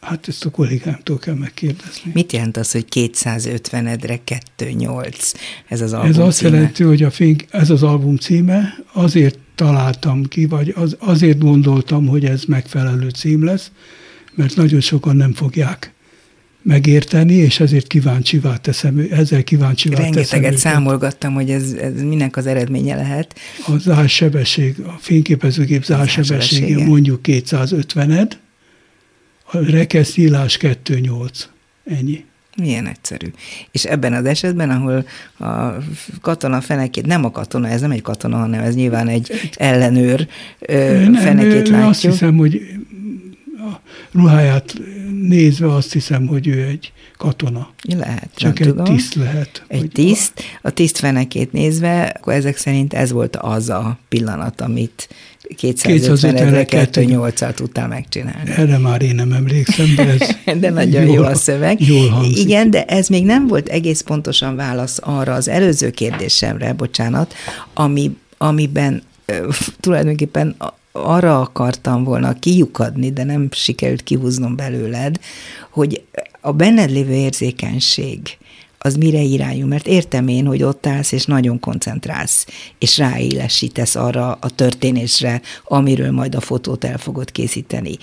[0.01, 2.11] Hát ezt a kollégámtól kell megkérdezni.
[2.15, 4.19] Mit jelent az, hogy 250-edre
[4.59, 5.35] 2.8?
[5.69, 6.51] Ez az album Ez azt címe?
[6.57, 12.07] jelenti, hogy a fény, ez az album címe, azért találtam ki, vagy az, azért gondoltam,
[12.07, 13.71] hogy ez megfelelő cím lesz,
[14.35, 15.94] mert nagyon sokan nem fogják
[16.65, 20.59] megérteni, és ezért kíváncsivá teszem, ezzel kíváncsivá Rengeteget teszem őket.
[20.59, 23.39] számolgattam, hogy ez, ez minek az eredménye lehet.
[23.67, 28.31] A zársebesség, a fényképezőgép zársebessége mondjuk 250-ed,
[29.53, 31.29] a rekesznyílás 2.8.
[31.85, 32.25] Ennyi.
[32.57, 33.27] Milyen egyszerű.
[33.71, 35.07] És ebben az esetben, ahol
[35.39, 35.83] a
[36.21, 40.29] katona fenekét, nem a katona, ez nem egy katona, hanem ez nyilván egy ellenőr
[40.69, 41.89] nem, fenekét látjuk.
[41.89, 42.61] Azt hiszem, hogy
[44.15, 44.75] ruháját
[45.29, 47.69] nézve azt hiszem, hogy ő egy katona.
[47.97, 48.85] Lehet, Csak egy tudom.
[48.85, 49.65] tiszt lehet.
[49.67, 55.09] Egy tiszt, a tisztfenekét nézve, akkor ezek szerint ez volt az a pillanat, amit
[55.57, 58.51] 250 2 8 al tudtál megcsinálni.
[58.51, 61.87] Erre már én nem emlékszem, de ez De nagyon jó a szöveg.
[61.87, 62.39] Jól hangzik.
[62.39, 67.35] Igen, de ez még nem volt egész pontosan válasz arra az előző kérdésemre, bocsánat,
[67.75, 69.03] ami, amiben
[69.81, 70.57] tulajdonképpen
[70.97, 75.21] arra akartam volna kiukadni, de nem sikerült kihúznom belőled,
[75.71, 76.03] hogy
[76.41, 78.39] a benned lévő érzékenység
[78.79, 82.47] az mire irányul, mert értem én, hogy ott állsz, és nagyon koncentrálsz,
[82.79, 87.97] és ráélesítesz arra a történésre, amiről majd a fotót el fogod készíteni.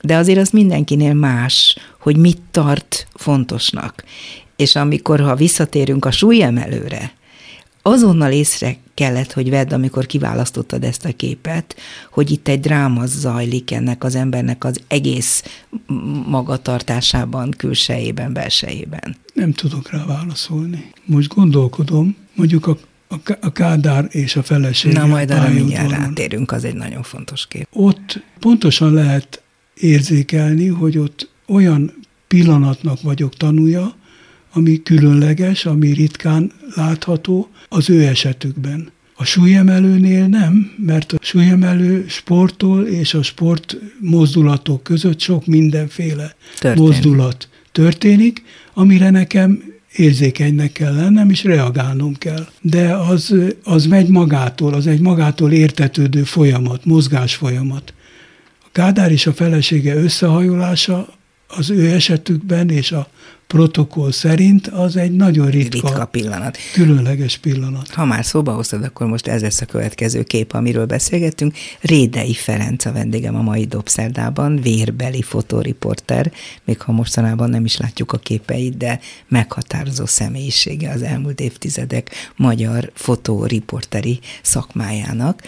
[0.00, 4.04] De azért az mindenkinél más, hogy mit tart fontosnak.
[4.56, 7.12] És amikor, ha visszatérünk a súlyemelőre,
[7.82, 11.76] azonnal észre kellett, hogy vedd, amikor kiválasztottad ezt a képet,
[12.10, 15.44] hogy itt egy dráma zajlik ennek az embernek az egész
[16.26, 19.16] magatartásában, külsejében, belsejében.
[19.34, 20.90] nem tudok rá válaszolni.
[21.04, 22.76] Most gondolkodom, mondjuk a,
[23.08, 24.98] a, a Kádár és a felesége.
[24.98, 27.68] Na, majd arra mindjárt rátérünk, az egy nagyon fontos kép.
[27.72, 29.42] Ott pontosan lehet
[29.74, 31.92] érzékelni, hogy ott olyan
[32.26, 33.94] pillanatnak vagyok tanúja,
[34.52, 38.90] ami különleges, ami ritkán látható az ő esetükben.
[39.14, 46.88] A súlyemelőnél nem, mert a súlyemelő sportol és a sport mozdulatok között sok mindenféle Történik.
[46.88, 48.42] mozdulat történik,
[48.74, 52.46] amire nekem érzékenynek kell lennem, és reagálnom kell.
[52.60, 53.34] De az,
[53.64, 57.94] az megy magától, az egy magától értetődő folyamat, mozgás folyamat.
[58.64, 61.08] A Kádár és a felesége összehajolása
[61.46, 63.08] az ő esetükben és a
[63.48, 66.58] protokoll szerint az egy nagyon ritka, Ritka pillanat.
[66.72, 67.88] különleges pillanat.
[67.90, 71.54] Ha már szóba hoztad, akkor most ez lesz a következő kép, amiről beszélgettünk.
[71.80, 76.32] Rédei Ferenc a vendégem a mai Dobszerdában, vérbeli fotóriporter,
[76.64, 82.90] még ha mostanában nem is látjuk a képeit, de meghatározó személyisége az elmúlt évtizedek magyar
[82.94, 85.42] fotóriporteri szakmájának.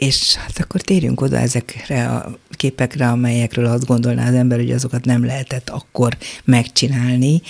[0.00, 5.04] És hát akkor térjünk oda ezekre a képekre, amelyekről azt gondolná az ember, hogy azokat
[5.04, 7.42] nem lehetett akkor megcsinálni.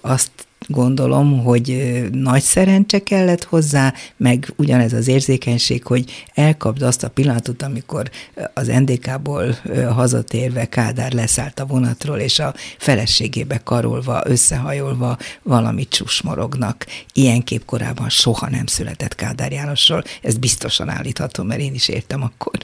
[0.00, 0.30] Azt
[0.66, 7.62] gondolom, hogy nagy szerencse kellett hozzá, meg ugyanez az érzékenység, hogy elkapd azt a pillanatot,
[7.62, 8.10] amikor
[8.54, 9.56] az NDK-ból
[9.92, 16.86] hazatérve Kádár leszállt a vonatról, és a feleségébe karolva, összehajolva valamit csúsmorognak.
[17.12, 20.02] Ilyen kép korábban soha nem született Kádár Jánosról.
[20.22, 22.58] Ezt biztosan állíthatom, mert én is értem akkor.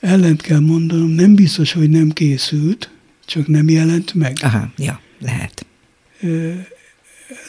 [0.00, 2.90] Ellent kell mondanom, nem biztos, hogy nem készült,
[3.26, 4.36] csak nem jelent meg.
[4.42, 5.66] Aha, ja, lehet.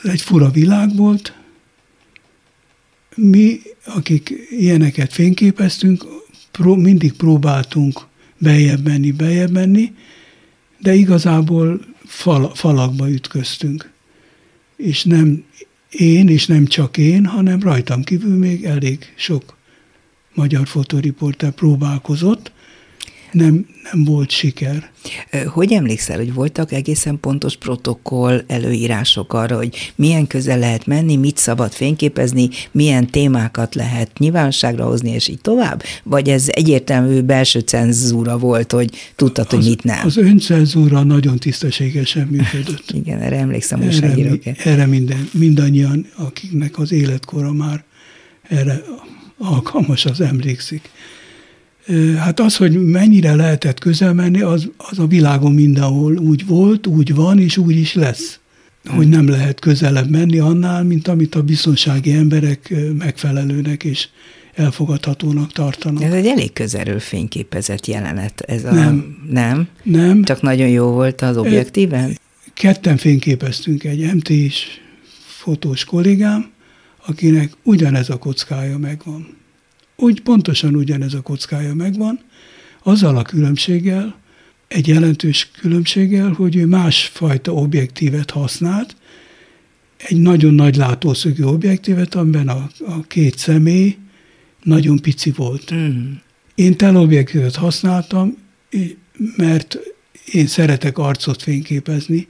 [0.03, 1.33] Ez egy fura világ volt.
[3.15, 6.05] Mi, akik ilyeneket fényképeztünk,
[6.51, 7.99] pró- mindig próbáltunk
[8.37, 9.93] beljebb menni, beljebb menni,
[10.79, 13.91] de igazából fal, falakba ütköztünk.
[14.75, 15.43] És nem
[15.89, 19.57] én, és nem csak én, hanem rajtam kívül még elég sok
[20.33, 22.51] magyar fotóriporter próbálkozott,
[23.35, 24.91] nem, nem volt siker.
[25.45, 31.37] Hogy emlékszel, hogy voltak egészen pontos protokoll, előírások arra, hogy milyen közel lehet menni, mit
[31.37, 35.83] szabad fényképezni, milyen témákat lehet nyilvánosságra hozni, és így tovább?
[36.03, 40.05] Vagy ez egyértelmű belső cenzúra volt, hogy tudtad, hogy az, mit nem?
[40.05, 42.91] Az öncenzúra nagyon tisztességesen működött.
[43.03, 47.83] Igen, erre emlékszem erre, mi- erre minden, mindannyian, akiknek az életkora már
[48.49, 48.81] erre
[49.37, 50.89] alkalmas, az emlékszik.
[52.17, 57.15] Hát az, hogy mennyire lehetett közel menni, az, az a világon mindenhol úgy volt, úgy
[57.15, 58.39] van, és úgy is lesz.
[58.87, 64.07] Hogy nem lehet közelebb menni annál, mint amit a biztonsági emberek megfelelőnek és
[64.53, 66.03] elfogadhatónak tartanak.
[66.03, 68.41] Ez egy elég közelről fényképezett jelenet.
[68.41, 69.17] Ez a, Nem.
[69.29, 69.67] Nem?
[69.83, 72.17] Nem, Csak nagyon jó volt az objektíven?
[72.53, 74.65] ketten fényképeztünk egy MT-s
[75.25, 76.51] fotós kollégám,
[77.05, 79.27] akinek ugyanez a kockája megvan.
[79.95, 82.19] Úgy pontosan ugyanez a kockája megvan,
[82.83, 84.15] azzal a különbséggel,
[84.67, 88.95] egy jelentős különbséggel, hogy ő másfajta objektívet használt,
[89.97, 93.97] egy nagyon nagy látószögű objektívet, amiben a, a két személy
[94.63, 95.73] nagyon pici volt.
[95.73, 96.11] Mm.
[96.55, 98.37] Én teleobjektívet használtam,
[99.37, 99.77] mert
[100.31, 102.27] én szeretek arcot fényképezni,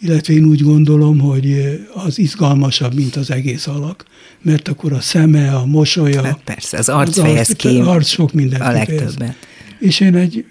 [0.00, 4.04] illetve én úgy gondolom, hogy az izgalmasabb, mint az egész alak,
[4.42, 8.32] mert akkor a szeme, a mosolya, Hát persze, az arc fejez ki az arc sok
[8.32, 9.36] mindent a legtöbbet.
[9.78, 10.44] És én egy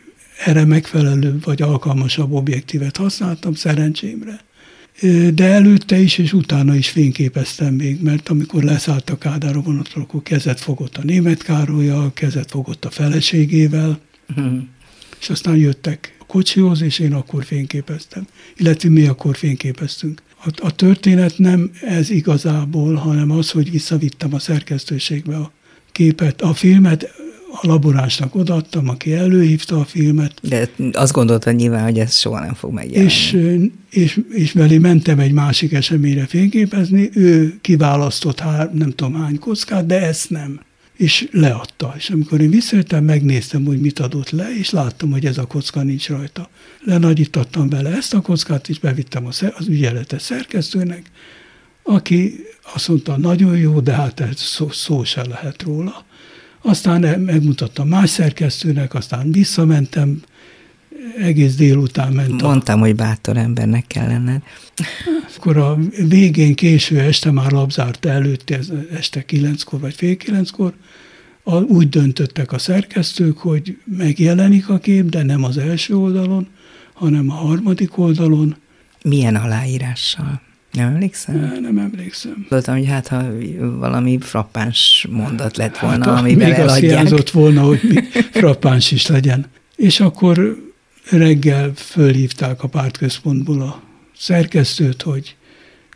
[0.45, 4.39] erre megfelelő vagy alkalmasabb objektívet használtam, szerencsémre.
[5.33, 10.03] De előtte is és utána is fényképeztem még, mert amikor leszállt a Kádár a vonatról,
[10.03, 13.99] akkor kezet fogott a német Károlyjal, kezet fogott a feleségével,
[14.36, 14.57] Mhm.
[15.19, 20.21] és aztán jöttek kocsihoz, és én akkor fényképeztem, illetve mi akkor fényképeztünk.
[20.43, 25.51] A, a történet nem ez igazából, hanem az, hogy visszavittem a szerkesztőségbe a
[25.91, 27.09] képet, a filmet,
[27.61, 30.33] a laborásnak odaadtam, aki előhívta a filmet.
[30.41, 33.05] De azt gondolta nyilván, hogy ez soha nem fog megjelenni.
[33.05, 33.37] És,
[33.89, 39.85] és, és velé mentem egy másik eseményre fényképezni, ő kiválasztott hár, nem tudom hány kockát,
[39.85, 40.59] de ezt nem.
[40.97, 41.93] És leadta.
[41.97, 45.83] És amikor én visszajöttem, megnéztem, hogy mit adott le, és láttam, hogy ez a kocka
[45.83, 46.49] nincs rajta.
[46.83, 51.12] Lenagyítattam bele ezt a kockát, és bevittem az ügyeletes szerkesztőnek,
[51.83, 52.33] aki
[52.73, 56.05] azt mondta, nagyon jó, de hát ez szó, szó se lehet róla.
[56.62, 60.21] Aztán megmutattam más szerkesztőnek, aztán visszamentem,
[61.21, 62.41] egész délután ment.
[62.41, 62.86] Mondtam, a...
[62.86, 64.41] hogy bátor embernek kell lenned.
[65.38, 68.53] Akkor a végén, késő este már labzárta előtt,
[68.93, 70.73] este kilenckor vagy fél kilenckor,
[71.67, 76.47] úgy döntöttek a szerkesztők, hogy megjelenik a kép, de nem az első oldalon,
[76.93, 78.55] hanem a harmadik oldalon.
[79.03, 80.41] Milyen aláírással?
[80.71, 81.39] Nem emlékszem?
[81.39, 82.33] Ne, nem emlékszem.
[82.39, 83.25] Gondoltam, hogy hát ha
[83.79, 87.10] valami frappáns mondat lett volna, hát, amiben még eladják.
[87.10, 87.79] Még volna, hogy
[88.31, 89.45] frappáns is legyen.
[89.75, 90.57] És akkor
[91.10, 93.82] reggel fölhívták a pártközpontból a
[94.17, 95.36] szerkesztőt, hogy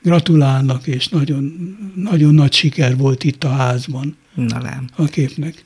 [0.02, 4.90] gratulálnak, és nagyon, nagyon nagy siker volt itt a házban Na lám.
[4.96, 5.66] a képnek.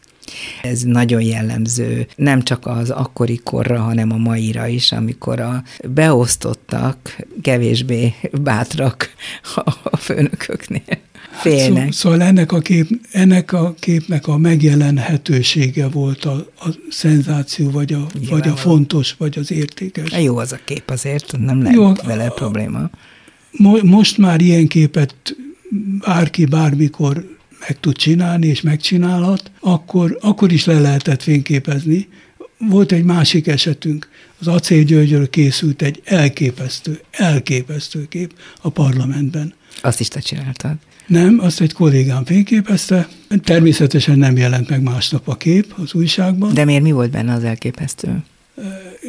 [0.61, 7.17] Ez nagyon jellemző, nem csak az akkori korra, hanem a maira is, amikor a beosztottak
[7.41, 9.09] kevésbé bátrak
[9.83, 11.03] a főnököknél.
[11.31, 11.83] Félnek.
[11.83, 17.93] Hát, szóval ennek a, kép, ennek a képnek a megjelenhetősége volt a, a szenzáció, vagy
[17.93, 20.11] a, vagy a fontos, vagy az értékes.
[20.21, 22.89] Jó az a kép azért, nem lehet Jó, vele a, probléma.
[23.51, 25.35] Mo, most már ilyen képet
[26.05, 27.34] bárki bármikor
[27.67, 32.07] meg tud csinálni, és megcsinálhat, akkor, akkor is le lehetett fényképezni.
[32.57, 39.53] Volt egy másik esetünk, az Acél Györgyről készült egy elképesztő, elképesztő kép a parlamentben.
[39.81, 40.75] Azt is te csináltad?
[41.07, 43.07] Nem, azt egy kollégám fényképezte.
[43.43, 46.53] Természetesen nem jelent meg másnap a kép az újságban.
[46.53, 48.23] De miért mi volt benne az elképesztő?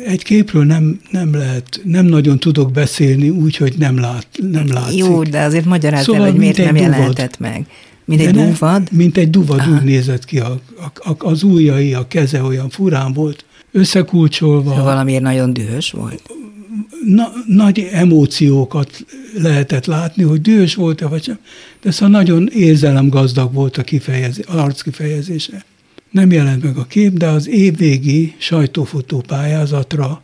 [0.06, 4.98] Egy képről nem, nem lehet, nem nagyon tudok beszélni úgy, hogy nem, lát, nem látszik.
[4.98, 6.90] Jó, de azért magyarázd szóval el, hogy miért nem duvad.
[6.90, 7.66] jelentett meg.
[8.06, 8.92] Mint egy duvad?
[8.92, 9.70] Mint egy duvad, Aha.
[9.70, 10.38] úgy nézett ki.
[10.38, 14.70] A, a, az ujjai, a keze olyan furán volt, összekulcsolva.
[14.70, 16.22] Szóval valamiért nagyon dühös volt?
[17.04, 19.04] Na, nagy emóciókat
[19.38, 21.38] lehetett látni, hogy dühös volt-e vagy sem,
[21.82, 25.64] de szóval nagyon érzelemgazdag volt a kifejezés, arc kifejezése.
[26.10, 30.22] Nem jelent meg a kép, de az évvégi sajtófotó pályázatra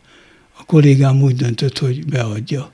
[0.57, 2.71] a kollégám úgy döntött, hogy beadja.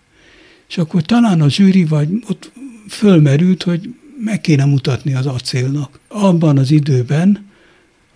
[0.70, 2.52] És akkor talán a zsűri vagy ott
[2.90, 3.90] fölmerült, hogy
[4.24, 6.00] meg kéne mutatni az acélnak.
[6.08, 7.48] Abban az időben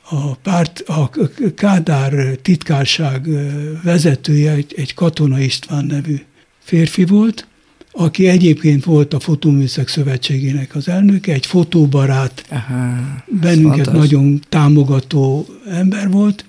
[0.09, 1.09] a, párt, a
[1.55, 3.27] Kádár titkárság
[3.83, 6.19] vezetője egy, egy Katona István nevű
[6.59, 7.47] férfi volt,
[7.91, 12.95] aki egyébként volt a Fotóműszek Szövetségének az elnöke, egy fotóbarát, Aha,
[13.27, 14.09] bennünket fontos.
[14.09, 16.45] nagyon támogató ember volt,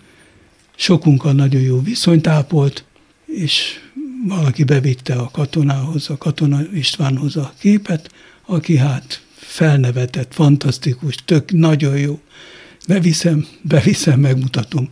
[0.76, 2.84] sokunkkal nagyon jó viszonyt ápolt,
[3.26, 3.80] és
[4.26, 8.10] valaki bevitte a katonához, a katona Istvánhoz a képet,
[8.46, 12.20] aki hát felnevetett, fantasztikus, tök, nagyon jó.
[12.88, 14.88] Beviszem, beviszem, megmutatom.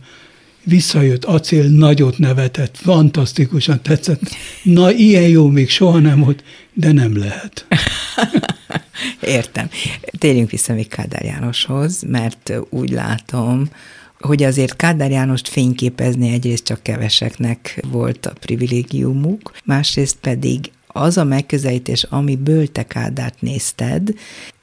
[0.63, 4.21] Visszajött, acél nagyot nevetett, fantasztikusan tetszett.
[4.63, 7.65] Na, ilyen jó még soha nem volt, de nem lehet.
[9.19, 9.69] Értem.
[10.17, 13.69] Térjünk vissza még Kádár Jánoshoz, mert úgy látom,
[14.19, 21.23] hogy azért Kádár Jánost fényképezni egyrészt csak keveseknek volt a privilégiumuk, másrészt pedig az a
[21.23, 24.13] megközelítés, amiből te Kádárt nézted,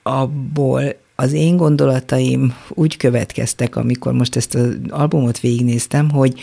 [0.03, 0.83] abból
[1.16, 6.40] az én gondolataim úgy következtek, amikor most ezt az albumot végignéztem, hogy,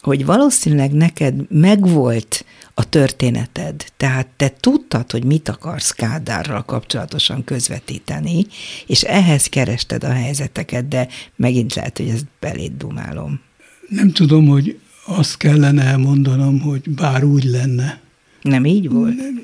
[0.00, 8.46] hogy valószínűleg neked megvolt a történeted, tehát te tudtad, hogy mit akarsz Kádárral kapcsolatosan közvetíteni,
[8.86, 13.40] és ehhez kerested a helyzeteket, de megint lehet, hogy ezt beléd dumálom.
[13.88, 18.01] Nem tudom, hogy azt kellene elmondanom, hogy bár úgy lenne.
[18.42, 19.16] Nem így volt?
[19.16, 19.42] Nem,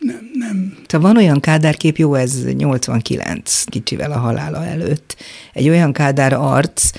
[0.00, 0.76] nem, nem.
[0.86, 5.16] Tehát van olyan kádárkép, jó, ez 89 kicsivel a halála előtt,
[5.52, 6.90] egy olyan kádár arc,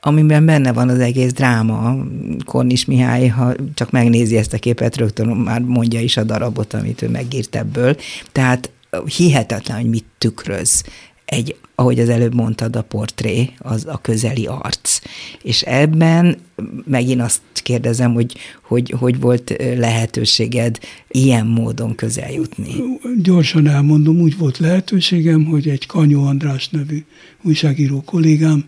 [0.00, 1.96] amiben benne van az egész dráma.
[2.44, 7.02] Kornis Mihály, ha csak megnézi ezt a képet, rögtön már mondja is a darabot, amit
[7.02, 7.96] ő megírt ebből.
[8.32, 8.70] Tehát
[9.16, 10.84] hihetetlen, hogy mit tükröz
[11.30, 15.00] egy, ahogy az előbb mondtad, a portré, az a közeli arc.
[15.42, 16.36] És ebben
[16.84, 20.78] megint azt kérdezem, hogy hogy, hogy volt lehetőséged
[21.08, 22.74] ilyen módon közel jutni?
[23.22, 27.04] Gyorsan elmondom, úgy volt lehetőségem, hogy egy Kanyó András nevű
[27.42, 28.64] újságíró kollégám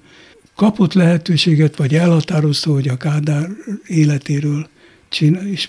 [0.56, 3.48] kapott lehetőséget, vagy elhatározta, hogy a Kádár
[3.86, 4.68] életéről
[5.08, 5.68] csinál, és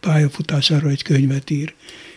[0.00, 1.74] pályafutására egy könyvet ír.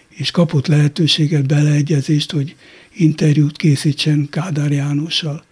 [0.10, 2.56] És kapott lehetőséget, beleegyezést, hogy
[2.96, 5.44] interjút készítsen Kádár Jánossal.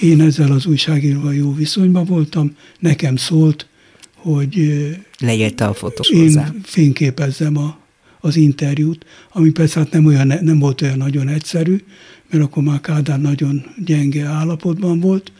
[0.00, 3.66] Én ezzel az újságíróval jó viszonyban voltam, nekem szólt,
[4.14, 4.84] hogy
[5.18, 6.54] Leírta a fotós én hozzá.
[6.62, 7.78] fényképezzem a,
[8.20, 11.84] az interjút, ami persze hát nem, olyan, nem volt olyan nagyon egyszerű,
[12.30, 15.32] mert akkor már Kádár nagyon gyenge állapotban volt,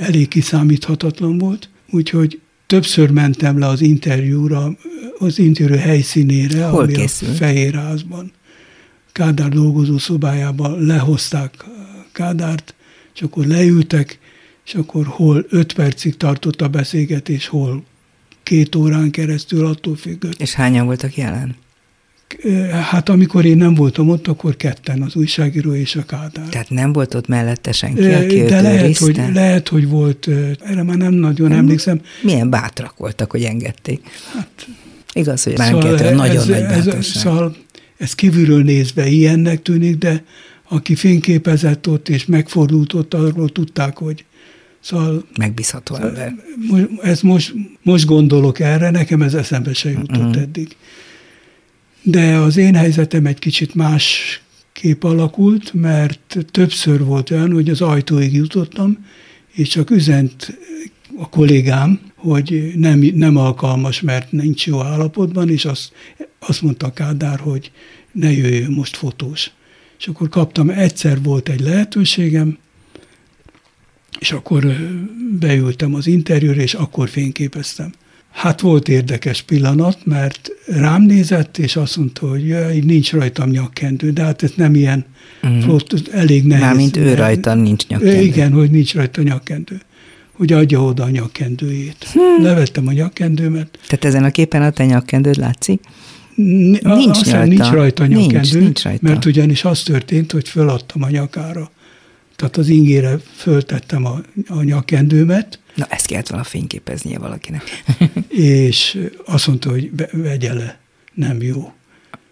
[0.00, 4.76] elég kiszámíthatatlan volt, úgyhogy többször mentem le az interjúra,
[5.18, 7.30] az interjú helyszínére, Hol ami készült?
[7.30, 8.32] a Fehérházban.
[9.18, 11.64] Kádár dolgozó szobájában lehozták
[12.12, 12.74] Kádárt,
[13.14, 14.18] és akkor leültek,
[14.66, 17.84] és akkor hol öt percig tartott a beszélgetés, hol
[18.42, 20.40] két órán keresztül, attól függött.
[20.40, 21.56] És hányan voltak jelen?
[22.90, 26.48] Hát amikor én nem voltam ott, akkor ketten, az újságíró és a Kádár.
[26.48, 30.28] Tehát nem volt ott mellette senki, aki őt De lehet hogy, lehet, hogy volt,
[30.64, 32.00] erre már nem nagyon emlékszem.
[32.22, 34.00] Milyen bátrak voltak, hogy engedték.
[34.34, 34.68] Hát,
[35.12, 37.02] Igaz, hogy ránk szóval nagyon ez, nagy ez, bátorság.
[37.02, 37.56] szóval
[37.98, 40.24] ez kívülről nézve ilyennek tűnik, de
[40.68, 44.24] aki fényképezett ott és megfordult ott, arról tudták, hogy
[44.80, 46.34] Szóval Megbízható ember.
[46.68, 50.38] mo- ez most, most gondolok erre, nekem ez eszembe se jutott Mhm.
[50.38, 50.76] eddig.
[52.02, 54.40] De az én helyzetem egy kicsit más
[54.72, 59.06] kép alakult, mert többször volt olyan, hogy az ajtóig jutottam,
[59.52, 60.58] és csak üzent
[61.16, 65.92] a kollégám, hogy nem, nem alkalmas, mert nincs jó állapotban, és azt,
[66.38, 67.70] azt mondta Kádár, hogy
[68.12, 69.50] ne jöjjön most fotós.
[69.98, 72.58] És akkor kaptam, egyszer volt egy lehetőségem,
[74.18, 74.64] és akkor
[75.38, 77.92] beültem az interjúra, és akkor fényképeztem.
[78.30, 84.10] Hát volt érdekes pillanat, mert rám nézett, és azt mondta, hogy jaj, nincs rajtam nyakkendő,
[84.10, 85.04] de hát ez nem ilyen
[85.42, 85.58] Mhm.
[85.58, 86.64] flott, elég nehéz.
[86.64, 88.20] Mármint ő rajta nincs nyakkendő.
[88.20, 89.80] Igen, hogy nincs rajta nyakkendő.
[90.32, 92.04] Hogy adja oda a nyakkendőjét.
[92.12, 92.42] Hm.
[92.42, 93.78] Levettem a nyakkendőmet.
[93.86, 95.80] Tehát ezen a képen a te nyakkendőd látszik?
[96.42, 97.46] Nincs Nincs Aztán rajta.
[97.62, 99.08] nincs rajta Nincs, nyakkendő, nincs rajta.
[99.08, 101.70] mert ugyanis az történt, hogy föladtam a nyakára.
[102.36, 107.62] Tehát az ingére föltettem a, a nyakkendőmet, Na, ezt kellett volna fényképeznie valakinek.
[108.62, 110.78] és azt mondta, hogy be- vegye le,
[111.14, 111.72] nem jó.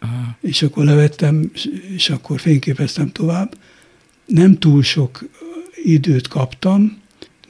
[0.01, 0.37] Aha.
[0.41, 1.51] És akkor levettem,
[1.95, 3.57] és akkor fényképeztem tovább.
[4.27, 5.25] Nem túl sok
[5.85, 6.99] időt kaptam,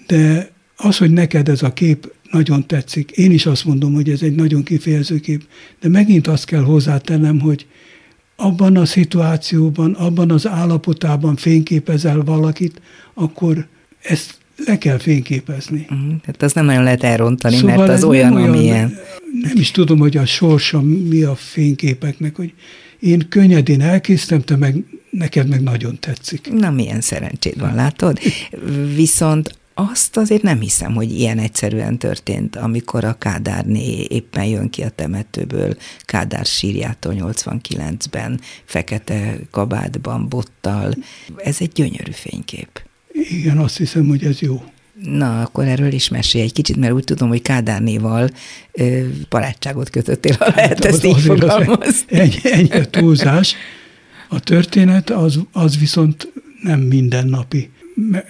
[0.07, 4.23] de az, hogy neked ez a kép nagyon tetszik, én is azt mondom, hogy ez
[4.23, 5.43] egy nagyon kifejező kép,
[5.81, 7.67] de megint azt kell hozzátennem, hogy
[8.37, 12.81] abban a szituációban, abban az állapotában fényképezel valakit,
[13.15, 13.67] akkor
[14.03, 15.87] ezt le kell fényképezni.
[15.89, 16.09] Mhm.
[16.09, 18.99] Tehát az nem nagyon lehet elrontani, szóval mert az olyan, nem amilyen.
[19.43, 22.53] Nem is tudom, hogy a sorsa mi a fényképeknek, hogy
[23.01, 26.53] én könnyedén elkésztem, te meg, neked meg nagyon tetszik.
[26.53, 28.19] Na, milyen szerencséd van, látod?
[28.95, 34.83] Viszont azt azért nem hiszem, hogy ilyen egyszerűen történt, amikor a Kádárné éppen jön ki
[34.83, 40.95] a temetőből, Kádár sírjától 89-ben, fekete kabátban, bottal.
[41.37, 42.83] Ez egy gyönyörű fénykép.
[43.13, 44.63] Igen, azt hiszem, hogy ez jó.
[45.03, 48.31] Na, akkor erről is mesélj egy kicsit, mert úgy tudom, hogy Kádárnéval
[48.73, 52.19] ö, barátságot kötöttél, ha lehet ezt így azért az fogalmazni.
[52.19, 53.55] Egy, ennyi a túlzás.
[54.29, 57.71] A történet az, az viszont nem mindennapi.
[57.97, 58.25] Me,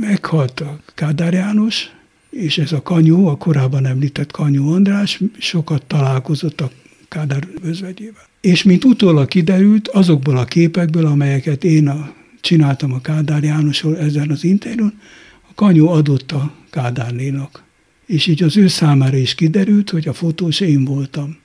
[0.00, 1.90] meghalt a Kádár János,
[2.30, 6.70] és ez a Kanyó, a korábban említett Kanyó András sokat találkozott a
[7.08, 8.22] Kádár özvegyével.
[8.40, 14.30] És mint utólag kiderült, azokból a képekből, amelyeket én a, csináltam a Kádár Jánosról ezen
[14.30, 15.00] az interjún,
[15.48, 17.62] a Kanyó adott a Kádárnénak.
[18.06, 21.38] És így az ő számára is kiderült, hogy a fotós én voltam.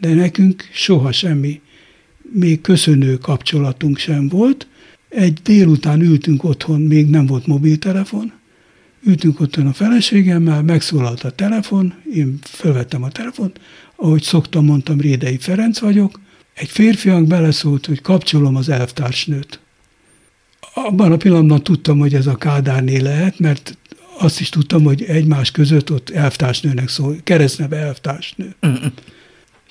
[0.00, 1.60] De nekünk soha semmi,
[2.32, 4.66] még köszönő kapcsolatunk sem volt.
[5.14, 8.32] Egy délután ültünk otthon, még nem volt mobiltelefon,
[9.06, 13.60] ültünk otthon a feleségemmel, megszólalt a telefon, én felvettem a telefont,
[13.96, 16.20] ahogy szoktam, mondtam, Rédei Ferenc vagyok,
[16.54, 19.60] egy férfiak beleszólt, hogy kapcsolom az elvtársnőt.
[20.74, 23.78] Abban a pillanatban tudtam, hogy ez a Kádárné lehet, mert
[24.18, 28.54] azt is tudtam, hogy egymás között ott elvtársnőnek szól, keresztneve elvtársnő.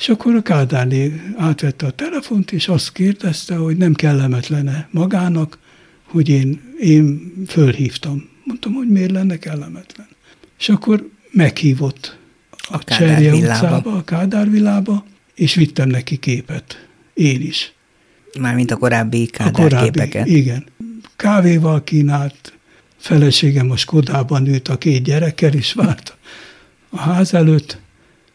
[0.02, 5.58] És akkor a Kádárné átvette a telefont, és azt kérdezte, hogy nem kellemetlene magának,
[6.04, 8.30] hogy én, én fölhívtam.
[8.43, 10.08] Mondtam, hogy miért lenne kellemetlen.
[10.60, 12.18] És akkor meghívott
[12.49, 16.88] a, A a Cserje utcába, a Kádár villába, és vittem neki képet.
[17.14, 17.74] Én is.
[18.39, 20.28] Mármint a korábbi A Kádár korábbi, képeket.
[20.28, 20.66] Igen.
[21.16, 22.54] Kávéval kínált,
[22.97, 26.18] feleségem a Skodában ült a két gyerekkel, és várt
[26.89, 27.80] a ház előtt,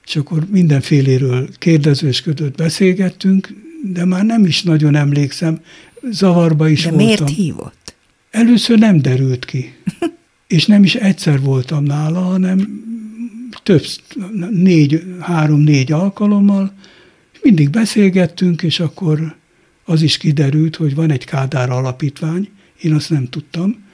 [0.06, 3.54] és akkor mindenféléről kérdezősködött, beszélgettünk,
[3.92, 5.60] de már nem is nagyon emlékszem,
[6.10, 7.06] zavarba is De voltam.
[7.06, 7.94] miért hívott?
[8.30, 9.74] Először nem derült ki,
[10.56, 12.84] és nem is egyszer voltam nála, hanem
[13.62, 13.84] több,
[14.50, 16.72] négy, három-négy alkalommal,
[17.42, 19.36] mindig beszélgettünk, és akkor
[19.84, 22.48] az is kiderült, hogy van egy Kádár alapítvány,
[22.80, 23.84] én azt nem tudtam,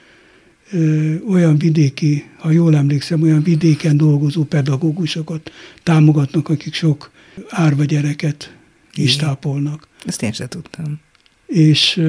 [1.27, 5.51] olyan vidéki, ha jól emlékszem, olyan vidéken dolgozó pedagógusokat
[5.83, 7.11] támogatnak, akik sok
[7.49, 8.55] árva gyereket
[8.95, 9.87] is tápolnak.
[10.05, 10.99] Ezt én sem tudtam.
[11.45, 12.01] És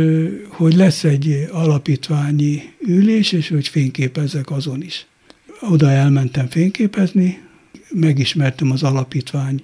[0.49, 5.07] hogy lesz egy alapítványi ülés, és hogy fényképezek azon is.
[5.61, 7.43] Oda elmentem fényképezni,
[7.91, 9.63] megismertem az alapítvány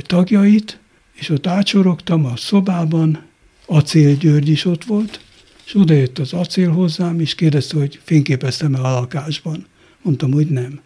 [0.00, 0.78] tagjait,
[1.14, 3.24] és ott átsorogtam a szobában,
[3.66, 5.20] Acél György is ott volt,
[5.66, 9.66] és oda jött az acél hozzám, és kérdezte, hogy fényképeztem-e a lakásban.
[10.02, 10.80] Mondtam, hogy nem.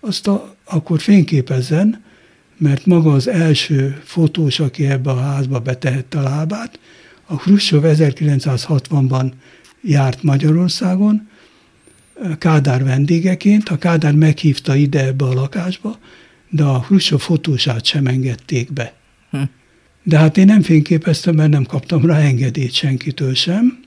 [0.00, 2.04] Azt a, akkor fényképezzen,
[2.56, 6.78] mert maga az első fotós, aki ebbe a házba betehette a lábát,
[7.26, 9.32] a Khrushchev 1960-ban
[9.82, 11.28] járt Magyarországon,
[12.38, 15.98] Kádár vendégeként, a Kádár meghívta ide ebbe a lakásba,
[16.48, 18.94] de a Khrushchev fotósát sem engedték be.
[19.30, 19.42] Hm.
[20.02, 23.77] De hát én nem fényképeztem, mert nem kaptam rá engedélyt senkitől sem,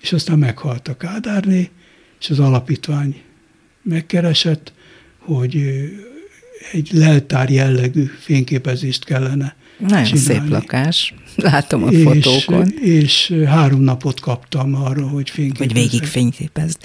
[0.00, 1.70] és aztán meghalt a Kádárné,
[2.20, 3.22] és az alapítvány
[3.82, 4.72] megkeresett,
[5.18, 5.56] hogy
[6.72, 10.18] egy leltár jellegű fényképezést kellene Nagyon csinálni.
[10.18, 12.68] szép lakás, látom a és, fotókon.
[12.80, 15.76] És három napot kaptam arra, hogy fényképezzek.
[15.76, 16.78] Hogy végig fényképezd.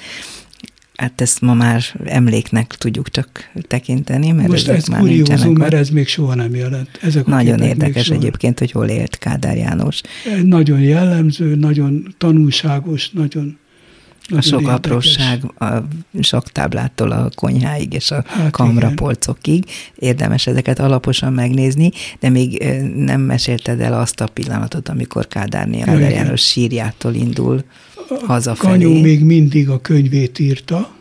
[1.02, 3.28] Hát ezt ma már emléknek tudjuk csak
[3.68, 6.90] tekinteni, mert Most ez már kuriózum, mert ez még soha nem jelent.
[7.02, 10.02] Ezek nagyon érdekes egyébként, hogy hol élt Kádár János.
[10.44, 13.58] Nagyon jellemző, nagyon tanulságos, nagyon
[14.32, 14.78] a sok érdekes.
[14.78, 15.84] apróság, a
[16.22, 19.66] sok táblától a konyháig és a hát kamrapolcokig.
[19.96, 22.64] Érdemes ezeket alaposan megnézni, de még
[22.96, 27.64] nem mesélted el azt a pillanatot, amikor Kádárné a János sírjától indul
[28.26, 28.72] hazafelé.
[28.72, 30.92] Kanyó még mindig a könyvét írta,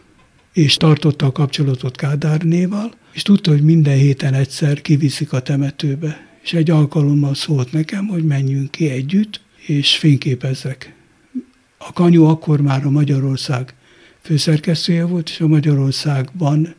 [0.53, 6.29] és tartotta a kapcsolatot Kádárnéval, és tudta, hogy minden héten egyszer kiviszik a temetőbe.
[6.43, 10.95] És egy alkalommal szólt nekem, hogy menjünk ki együtt, és fényképezzek.
[11.87, 13.75] A Kanyó akkor már a Magyarország
[14.23, 16.75] főszerkesztője volt, és a Magyarországban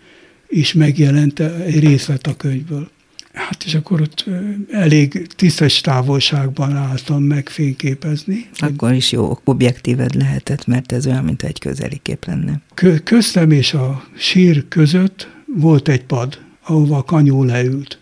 [0.48, 2.90] is megjelent egy részlet a könyvből.
[3.34, 4.26] Hát és akkor ott
[4.72, 8.50] elég tisztes távolságban álltam megfényképezni.
[8.58, 12.62] Akkor is jó objektíved lehetett, mert ez olyan, mint egy közeli kép lenne.
[13.04, 18.00] Köztem és a sír között volt egy pad, ahova a kanyó leült.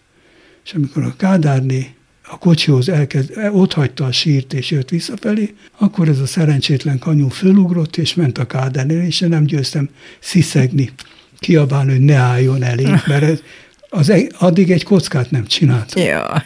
[0.66, 1.93] És amikor a Kádárné
[2.32, 7.28] a kocsihoz elkezd, ott hagyta a sírt és jött visszafelé, akkor ez a szerencsétlen kanyó
[7.28, 10.92] fölugrott és ment a Kádárnél, és én nem győztem sziszegni,
[11.40, 13.42] kiabálni, hogy ne álljon elé, mert ez,
[13.90, 16.04] az egy, addig egy kockát nem csináltam.
[16.04, 16.42] Jaj.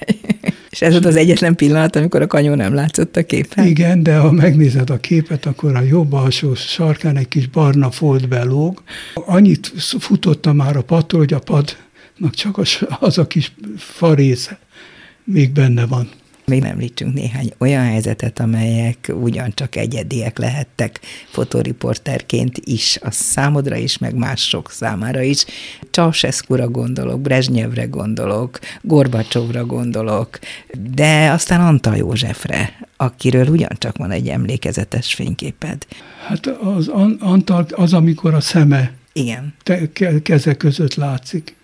[0.69, 3.67] És ez volt az egyetlen pillanat, amikor a kanyó nem látszott a képen?
[3.67, 8.27] Igen, de ha megnézed a képet, akkor a jobb alsó sarkán egy kis barna folt
[8.27, 8.81] belóg.
[9.13, 12.57] Annyit futotta már a padtól, hogy a padnak csak
[12.99, 14.59] az a kis farésze
[15.23, 16.09] még benne van.
[16.45, 20.99] Még említsünk néhány olyan helyzetet, amelyek ugyancsak egyediek lehettek
[21.29, 25.45] fotoriporterként is, a számodra is, meg mások számára is.
[25.91, 30.39] Ceausescu-ra gondolok, Brezsnyevre gondolok, Gorbacsovra gondolok,
[30.95, 35.85] de aztán Antal Józsefre, akiről ugyancsak van egy emlékezetes fényképed.
[36.27, 36.87] Hát az
[37.19, 39.53] Antal az, amikor a szeme Igen.
[39.63, 39.91] Te,
[40.23, 41.55] keze között látszik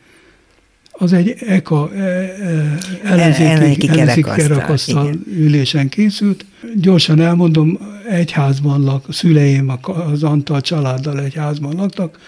[0.99, 6.45] az egy EKA, e, e, ellenzéki, ellenzéki kerekasztal ülésen készült.
[6.75, 7.77] Gyorsan elmondom,
[8.09, 9.71] egy házban lak, a szüleim
[10.11, 12.19] az Antal családdal egy házban laktak,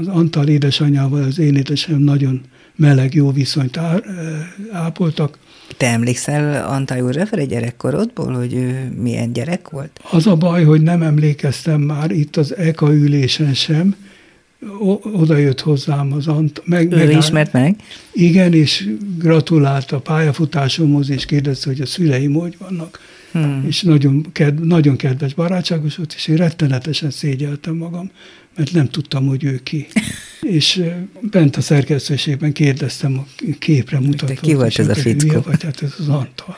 [0.00, 2.40] az Antal édesanyjával az én édesem nagyon
[2.76, 4.00] meleg, jó viszonyt á, e,
[4.72, 5.38] ápoltak.
[5.76, 10.00] Te emlékszel Antal Józsefre gyerekkorodból, hogy ő milyen gyerek volt?
[10.10, 13.94] Az a baj, hogy nem emlékeztem már itt az EKA ülésen sem,
[15.12, 16.62] oda jött hozzám az Ant.
[16.64, 17.76] Meg, ő megáll, ismert meg?
[18.12, 18.88] Igen, és
[19.18, 23.00] gratulált a pályafutásomhoz, és kérdezte, hogy a szüleim hogy vannak.
[23.32, 23.64] Hmm.
[23.66, 28.10] És nagyon, ked, nagyon kedves, barátságos volt, és én rettenetesen szégyeltem magam,
[28.56, 29.86] mert nem tudtam, hogy ő ki.
[30.40, 30.82] és
[31.20, 33.26] bent a szerkesztőségben kérdeztem a
[33.58, 34.34] képre mutatva.
[34.40, 35.40] Ki volt ez a fickó?
[35.40, 36.56] Vagy, hát ez az Antal.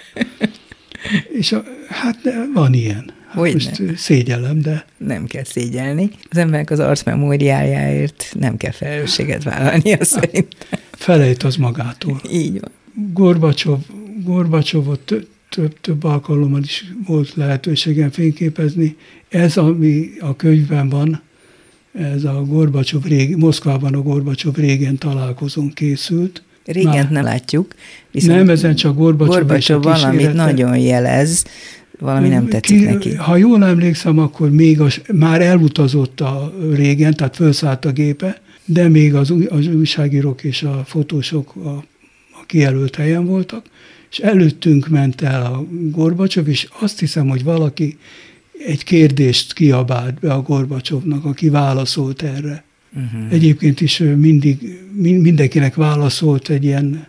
[1.41, 2.19] és a, hát
[2.55, 3.17] van ilyen.
[3.39, 3.97] Hogy Most nem.
[3.97, 4.85] szégyellem, de...
[4.97, 6.11] Nem kell szégyelni.
[6.31, 10.81] Az embernek az arcmemóriájáért nem kell felelősséget vállalni, azt szerintem.
[10.91, 12.21] Felejt az magától.
[12.33, 12.71] Így van.
[13.13, 13.79] Gorbacsov,
[14.25, 15.15] Gorbacsovot
[15.49, 18.97] több, több alkalommal is volt lehetőségem fényképezni.
[19.29, 21.23] Ez, ami a könyvben van,
[21.93, 26.43] ez a Gorbacsov régi, Moszkvában a Gorbacsov régen találkozón készült.
[26.65, 27.75] Régen nem látjuk.
[28.13, 31.45] nem, ezen csak Gorbacsov, Gorbacsov valamit nagyon jelez,
[31.99, 33.15] Valami nem tetszik ki, neki.
[33.15, 38.89] Ha jól emlékszem, akkor még az, már elutazott a régen, tehát felszállt a gépe, de
[38.89, 41.69] még az, az újságírók és a fotósok a,
[42.41, 43.67] a kijelölt helyen voltak,
[44.11, 47.99] és előttünk ment el a Gorbacsov, és azt hiszem, hogy valaki
[48.67, 52.65] egy kérdést kiabált be a Gorbacsovnak, aki válaszolt erre.
[52.95, 53.33] Uh-huh.
[53.33, 54.79] Egyébként is mindig
[55.23, 57.07] mindenkinek válaszolt egy ilyen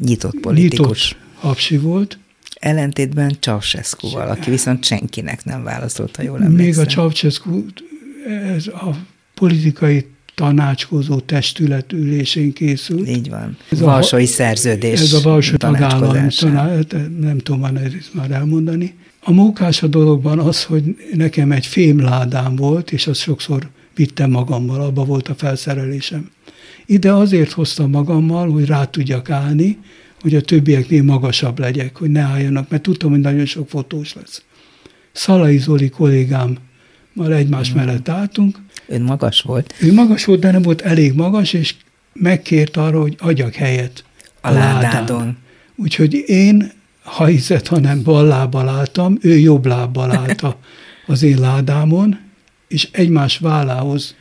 [0.00, 1.08] nyitott politikus.
[1.08, 2.18] Nyitott hapsi volt.
[2.58, 6.64] Ellentétben Ceausescu-val, aki viszont senkinek nem válaszolt, ha jól emlékszem.
[6.64, 7.64] Még a Ceausescu,
[8.56, 8.96] ez a
[9.34, 13.08] politikai tanácskozó testület ülésén készült.
[13.08, 13.56] Így van.
[13.70, 16.28] Ez Valsói a, szerződés Ez a Valsói tagállam,
[17.20, 18.94] nem tudom már, már elmondani.
[19.20, 24.80] A mókás a dologban az, hogy nekem egy fémládám volt, és azt sokszor vittem magammal,
[24.80, 26.30] abba volt a felszerelésem.
[26.86, 29.78] Ide azért hoztam magammal, hogy rá tudjak állni,
[30.26, 34.42] hogy a többieknél magasabb legyek, hogy ne álljanak, mert tudtam, hogy nagyon sok fotós lesz.
[35.12, 36.56] Szalai Zoli kollégám,
[37.12, 37.74] már egymás mm.
[37.74, 38.58] mellett álltunk.
[38.86, 39.74] Ön magas volt?
[39.80, 41.74] Ő magas volt, de nem volt elég magas, és
[42.12, 44.04] megkért arra, hogy adjak helyet
[44.40, 45.36] a, a ládádon.
[45.76, 46.72] Úgyhogy én,
[47.02, 50.42] ha hiszed, hanem bal lábbal álltam, ő jobb lábbal állt
[51.06, 52.18] az én ládámon,
[52.68, 54.14] és egymás vállához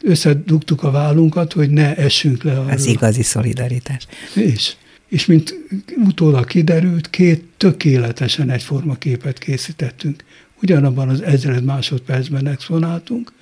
[0.00, 2.70] összedugtuk a vállunkat, hogy ne essünk le arról.
[2.70, 4.06] Ez igazi szolidaritás.
[4.34, 4.74] És,
[5.12, 5.54] és mint
[5.96, 10.24] utólag kiderült, két tökéletesen egyforma képet készítettünk.
[10.62, 13.32] Ugyanabban az ezred másodpercben exponáltunk,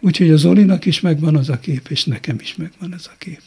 [0.00, 3.40] úgyhogy az Zolinak is megvan az a kép, és nekem is megvan ez a kép.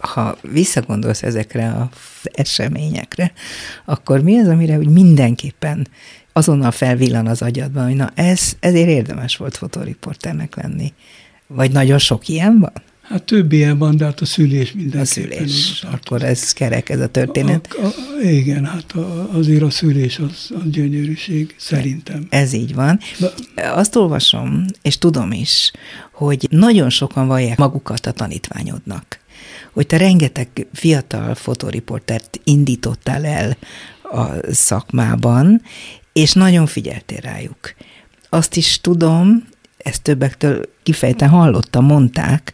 [0.00, 3.32] Ha visszagondolsz ezekre az eseményekre,
[3.84, 5.88] akkor mi az, amire úgy mindenképpen
[6.32, 10.92] azonnal felvillan az agyadban, hogy na ez, ezért érdemes volt fotoriporternek lenni.
[11.46, 12.82] Vagy nagyon sok ilyen van?
[13.04, 15.00] Hát több ilyen van, de hát a szülés minden.
[15.00, 17.74] A szülés, akkor ez kerek ez a történet.
[17.82, 22.26] A, a, igen, hát a, azért a szülés az, az gyönyörűség, szerintem.
[22.30, 22.98] Ez így van.
[23.18, 25.72] De, Azt olvasom, és tudom is,
[26.12, 29.18] hogy nagyon sokan vallják magukat a tanítványodnak.
[29.72, 33.56] Hogy te rengeteg fiatal fotoriportert indítottál el
[34.02, 35.62] a szakmában,
[36.12, 37.74] és nagyon figyeltél rájuk.
[38.28, 39.44] Azt is tudom,
[39.84, 42.52] ezt többektől kifejten hallottam, mondták,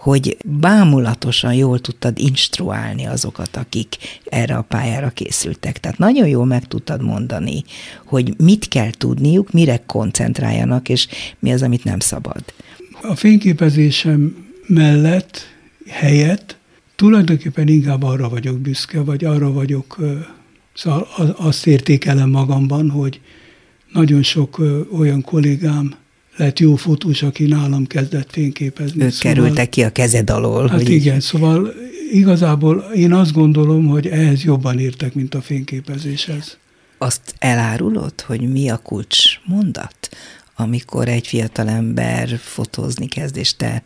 [0.00, 5.80] hogy bámulatosan jól tudtad instruálni azokat, akik erre a pályára készültek.
[5.80, 7.64] Tehát nagyon jól meg tudtad mondani,
[8.04, 12.44] hogy mit kell tudniuk, mire koncentráljanak, és mi az, amit nem szabad.
[13.02, 15.40] A fényképezésem mellett,
[15.88, 16.56] helyett
[16.96, 19.98] tulajdonképpen inkább arra vagyok büszke, vagy arra vagyok,
[20.74, 23.20] szóval azt értékelem magamban, hogy
[23.92, 24.60] nagyon sok
[24.98, 25.94] olyan kollégám
[26.40, 29.02] lett jó fotós, aki nálam kezdett fényképezni.
[29.02, 30.68] Ők szóval, kerültek ki a kezed alól.
[30.68, 31.20] Hát hogy igen, így...
[31.20, 31.72] szóval
[32.12, 36.58] igazából én azt gondolom, hogy ehhez jobban értek, mint a fényképezéshez.
[36.98, 40.08] Azt elárulod, hogy mi a kulcs mondat,
[40.56, 43.82] amikor egy fiatalember fotózni kezd, és te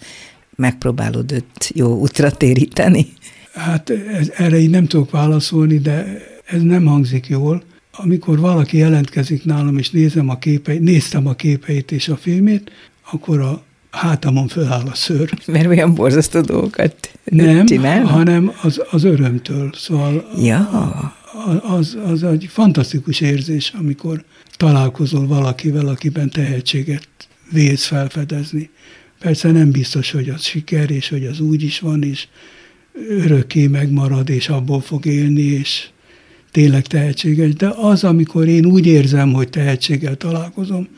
[0.57, 3.07] megpróbálod őt jó útra téríteni?
[3.55, 7.63] Hát ez, erre így nem tudok válaszolni, de ez nem hangzik jól
[7.97, 12.71] amikor valaki jelentkezik nálam, és nézem a képeit, néztem a képeit és a filmét,
[13.11, 15.31] akkor a hátamon föláll a szőr.
[15.47, 18.05] Mert olyan borzasztó dolgokat Nem, csinál?
[18.05, 19.71] hanem az, az örömtől.
[19.75, 20.69] Szóval ja.
[21.63, 24.25] az, az egy fantasztikus érzés, amikor
[24.57, 27.09] találkozol valakivel, akiben tehetséget
[27.51, 28.71] vész felfedezni.
[29.19, 32.27] Persze nem biztos, hogy az siker, és hogy az úgy is van, és
[33.09, 35.89] örökké megmarad, és abból fog élni, és
[36.55, 40.89] tényleg tehetséges, de az, amikor én úgy érzem, hogy tehetséggel találkozom,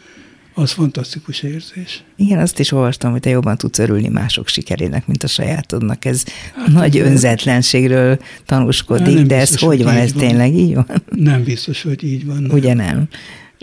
[0.55, 2.03] az fantasztikus érzés.
[2.17, 6.05] Igen, azt is olvastam, hogy te jobban tudsz örülni mások sikerének, mint a sajátodnak.
[6.05, 10.27] Ez hát, nagy önzetlenségről tanúskodik, de ez hogy van, ez van.
[10.27, 10.87] tényleg így van?
[11.11, 12.43] Nem biztos, hogy így van.
[12.43, 12.57] Nem.
[12.57, 13.09] Ugye nem?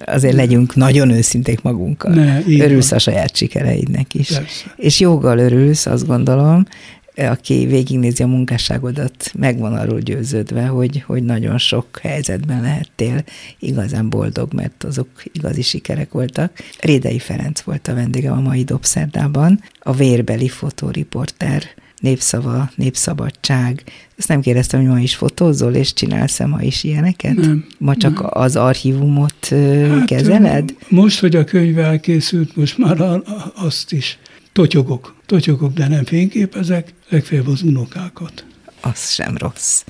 [0.05, 0.45] Azért nem.
[0.45, 2.13] legyünk nagyon őszinték magunkkal.
[2.13, 2.97] Ne, örülsz van.
[2.99, 4.27] a saját sikereidnek is.
[4.27, 4.73] Persze.
[4.75, 6.65] És joggal örülsz, azt gondolom,
[7.15, 13.23] aki végignézi a munkásságodat, megvan arról győződve, hogy, hogy nagyon sok helyzetben lehettél
[13.59, 16.51] igazán boldog, mert azok igazi sikerek voltak.
[16.79, 21.63] Rédei Ferenc volt a vendégem a mai Dobszerdában, a vérbeli fotóriporter,
[22.03, 23.83] népszava, népszabadság.
[24.17, 27.35] Ezt nem kérdeztem, hogy ma is fotózol, és csinálsz-e ma is ilyeneket?
[27.35, 27.65] Nem.
[27.77, 28.29] Ma csak nem.
[28.29, 30.75] az archívumot hát, kezeled?
[30.87, 33.21] Most, hogy a könyv elkészült, most már
[33.55, 34.17] azt is
[34.53, 38.45] totyogok, totyogok, de nem fényképezek, legfeljebb az unokákat.
[38.81, 39.83] Az sem rossz.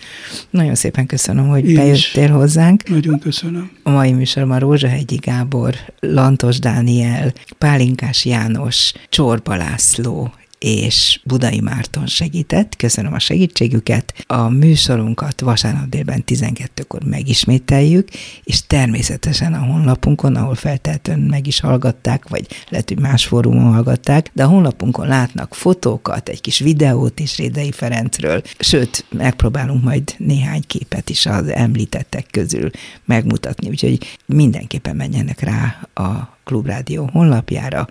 [0.49, 2.89] Nagyon szépen köszönöm, hogy Én bejöttél hozzánk.
[2.89, 3.71] Nagyon köszönöm.
[3.83, 10.33] A mai műsorban Rózsahegyi Gábor, Lantos Dániel, Pálinkás János, Csorba László
[10.63, 12.75] és Budai Márton segített.
[12.75, 14.13] Köszönöm a segítségüket.
[14.27, 18.09] A műsorunkat vasárnap délben 12-kor megismételjük,
[18.43, 24.29] és természetesen a honlapunkon, ahol feltétlenül meg is hallgatták, vagy lehet, hogy más fórumon hallgatták,
[24.33, 30.63] de a honlapunkon látnak fotókat, egy kis videót is Rédei Ferencről, sőt, megpróbálunk majd néhány
[30.67, 32.69] képet is az említettek közül
[33.05, 37.87] megmutatni, úgyhogy mindenképpen menjenek rá a Klubrádió honlapjára.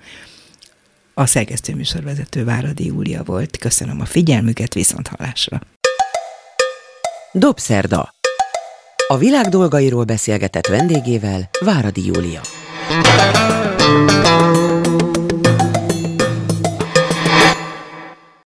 [1.14, 3.56] A szerkesztő műsorvezető Váradi Júlia volt.
[3.56, 5.60] Köszönöm a figyelmüket, viszont hallásra.
[7.32, 8.14] Dobszerda.
[9.08, 12.40] A világ dolgairól beszélgetett vendégével Váradi Júlia.